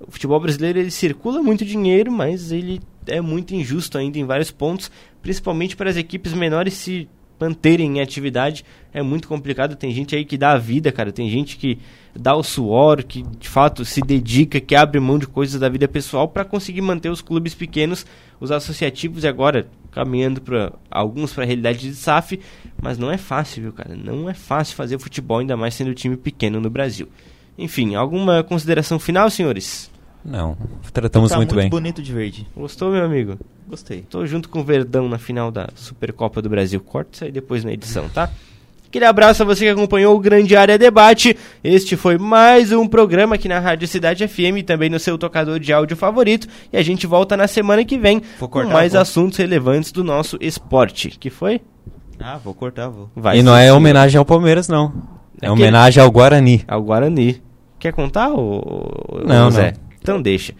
O 0.00 0.10
futebol 0.10 0.38
brasileiro 0.40 0.78
ele 0.78 0.90
circula 0.90 1.42
muito 1.42 1.64
dinheiro, 1.64 2.12
mas 2.12 2.52
ele 2.52 2.80
é 3.06 3.20
muito 3.20 3.54
injusto 3.54 3.98
ainda 3.98 4.18
em 4.18 4.24
vários 4.24 4.50
pontos, 4.50 4.90
principalmente 5.22 5.76
para 5.76 5.90
as 5.90 5.96
equipes 5.96 6.32
menores 6.32 6.74
se 6.74 7.08
manterem 7.40 7.98
em 7.98 8.00
atividade. 8.00 8.64
É 8.92 9.02
muito 9.02 9.28
complicado. 9.28 9.76
Tem 9.76 9.92
gente 9.92 10.14
aí 10.14 10.24
que 10.24 10.36
dá 10.36 10.52
a 10.52 10.58
vida, 10.58 10.90
cara. 10.90 11.12
Tem 11.12 11.28
gente 11.30 11.56
que 11.56 11.78
dá 12.14 12.34
o 12.34 12.42
suor, 12.42 13.02
que 13.04 13.22
de 13.22 13.48
fato 13.48 13.84
se 13.84 14.00
dedica, 14.00 14.60
que 14.60 14.74
abre 14.74 14.98
mão 15.00 15.18
de 15.18 15.26
coisas 15.26 15.60
da 15.60 15.68
vida 15.68 15.86
pessoal 15.86 16.28
para 16.28 16.44
conseguir 16.44 16.80
manter 16.80 17.10
os 17.10 17.22
clubes 17.22 17.54
pequenos, 17.54 18.04
os 18.40 18.50
associativos 18.50 19.24
e 19.24 19.28
agora 19.28 19.68
caminhando 19.90 20.40
para 20.40 20.72
alguns 20.90 21.32
para 21.32 21.44
a 21.44 21.46
realidade 21.46 21.78
de 21.78 21.94
SAF, 21.94 22.38
mas 22.80 22.98
não 22.98 23.10
é 23.10 23.16
fácil, 23.16 23.62
viu, 23.62 23.72
cara? 23.72 23.96
Não 23.96 24.28
é 24.28 24.34
fácil 24.34 24.76
fazer 24.76 24.98
futebol 24.98 25.38
ainda 25.38 25.56
mais 25.56 25.74
sendo 25.74 25.94
time 25.94 26.16
pequeno 26.16 26.60
no 26.60 26.70
Brasil. 26.70 27.08
Enfim, 27.58 27.94
alguma 27.96 28.42
consideração 28.44 28.98
final, 28.98 29.28
senhores? 29.30 29.90
Não, 30.24 30.56
tratamos 30.92 31.30
tá 31.30 31.36
muito, 31.36 31.54
bem. 31.54 31.68
bonito 31.68 32.00
de 32.02 32.12
verde. 32.12 32.46
Gostou, 32.56 32.92
meu 32.92 33.04
amigo? 33.04 33.36
Gostei. 33.68 34.02
Tô 34.08 34.24
junto 34.26 34.48
com 34.48 34.60
o 34.60 34.64
Verdão 34.64 35.08
na 35.08 35.18
final 35.18 35.50
da 35.50 35.68
Supercopa 35.74 36.40
do 36.40 36.48
Brasil. 36.48 36.80
Corta 36.80 37.10
isso 37.14 37.24
aí 37.24 37.32
depois 37.32 37.64
na 37.64 37.72
edição, 37.72 38.08
tá? 38.08 38.30
Aquele 38.86 39.04
abraço 39.04 39.42
a 39.42 39.46
você 39.46 39.64
que 39.66 39.70
acompanhou 39.70 40.16
o 40.16 40.18
Grande 40.18 40.56
Área 40.56 40.78
Debate. 40.78 41.36
Este 41.62 41.94
foi 41.96 42.16
mais 42.16 42.72
um 42.72 42.86
programa 42.86 43.34
aqui 43.34 43.46
na 43.46 43.58
Rádio 43.58 43.86
Cidade 43.86 44.26
FM 44.26 44.58
e 44.58 44.62
também 44.62 44.88
no 44.88 44.98
seu 44.98 45.18
tocador 45.18 45.58
de 45.60 45.72
áudio 45.72 45.94
favorito. 45.96 46.46
E 46.72 46.76
a 46.76 46.82
gente 46.82 47.06
volta 47.06 47.36
na 47.36 47.46
semana 47.46 47.84
que 47.84 47.98
vem 47.98 48.22
Vou 48.38 48.48
com 48.48 48.64
mais 48.64 48.92
vou. 48.92 49.00
assuntos 49.02 49.36
relevantes 49.38 49.92
do 49.92 50.02
nosso 50.02 50.38
esporte. 50.40 51.10
Que 51.10 51.28
foi? 51.28 51.60
Ah, 52.18 52.38
vou 52.42 52.54
cortar, 52.54 52.88
vou. 52.88 53.10
Vai 53.14 53.38
e 53.38 53.42
não 53.42 53.54
é 53.54 53.70
homenagem 53.72 54.18
ao 54.18 54.24
Palmeiras, 54.24 54.68
não. 54.68 54.86
É 55.40 55.46
Aquele- 55.46 55.52
homenagem 55.52 56.02
ao 56.02 56.10
Guarani. 56.10 56.64
Ao 56.66 56.82
Guarani. 56.82 57.42
Quer 57.78 57.92
contar, 57.92 58.30
ô, 58.30 59.22
Não, 59.24 59.50
Zé? 59.50 59.72
não. 59.72 59.78
Então 60.00 60.22
deixa. 60.22 60.52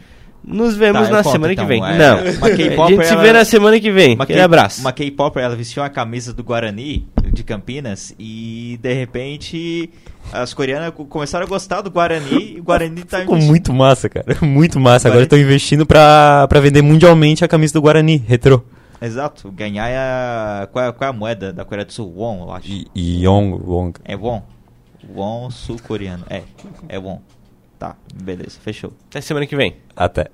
Nos 0.45 0.77
vemos 0.77 1.09
Tá, 1.09 1.11
na 1.17 1.23
conto, 1.23 1.33
semana 1.33 1.53
então. 1.53 1.65
que 1.67 1.69
vem. 1.69 1.85
É, 1.85 1.99
não. 1.99 2.17
uma 2.77 2.87
a 2.87 2.91
gente 2.91 3.07
se 3.07 3.13
ela- 3.13 3.23
vê 3.23 3.33
na 3.33 3.45
semana 3.45 3.81
que 3.81 3.91
vem. 3.91 4.17
Aquele 4.19 4.41
abraço. 4.41 4.81
Uma 4.81 4.93
K-Popper, 4.93 5.43
ela 5.43 5.57
vestiu 5.57 5.83
a 5.83 5.91
camisa 5.91 6.33
do 6.33 6.43
Guarani, 6.45 7.07
de 7.33 7.43
Campinas, 7.45 8.15
e 8.19 8.79
de 8.81 8.95
repente 8.95 9.91
as 10.33 10.55
coreanas 10.55 10.95
co- 10.95 11.05
começaram 11.05 11.45
a 11.45 11.49
gostar 11.49 11.83
do 11.83 11.91
Guarani, 11.91 12.55
e 12.57 12.61
o 12.61 12.63
Guarani 12.63 13.03
tá 13.03 13.19
Ficou 13.21 13.35
investindo- 13.35 13.51
muito 13.51 13.73
massa, 13.75 14.09
cara. 14.09 14.27
Muito 14.41 14.81
massa. 14.81 15.09
Agora 15.09 15.25
estão 15.25 15.39
investindo 15.39 15.85
pra, 15.85 16.47
pra 16.49 16.61
vender 16.61 16.81
mundialmente 16.83 17.45
a 17.45 17.49
camisa 17.49 17.73
do 17.75 17.83
Guarani, 17.83 18.17
retrô. 18.27 18.63
Exato, 19.03 19.51
ganhar 19.53 19.89
é 19.89 19.97
a... 19.97 20.69
Qual, 20.73 20.85
é, 20.85 20.93
qual 20.93 21.07
é 21.07 21.11
a 21.11 21.17
moeda 21.17 21.53
da 21.53 21.65
Coreia 21.65 21.85
do 21.85 21.93
Sul? 21.93 22.13
Won, 22.17 22.45
eu 22.47 22.53
acho. 22.53 22.69
Yong, 22.97 23.61
Wong. 23.65 23.93
É 24.05 24.17
Won. 24.17 24.41
Won 25.09 25.51
sul-coreano. 25.51 26.25
É, 26.29 26.43
é 26.89 26.99
Won. 26.99 27.21
Tá, 27.79 27.97
beleza, 28.15 28.59
fechou. 28.61 28.93
Até 29.09 29.21
semana 29.21 29.47
que 29.47 29.57
vem. 29.57 29.77
Até. 29.97 30.29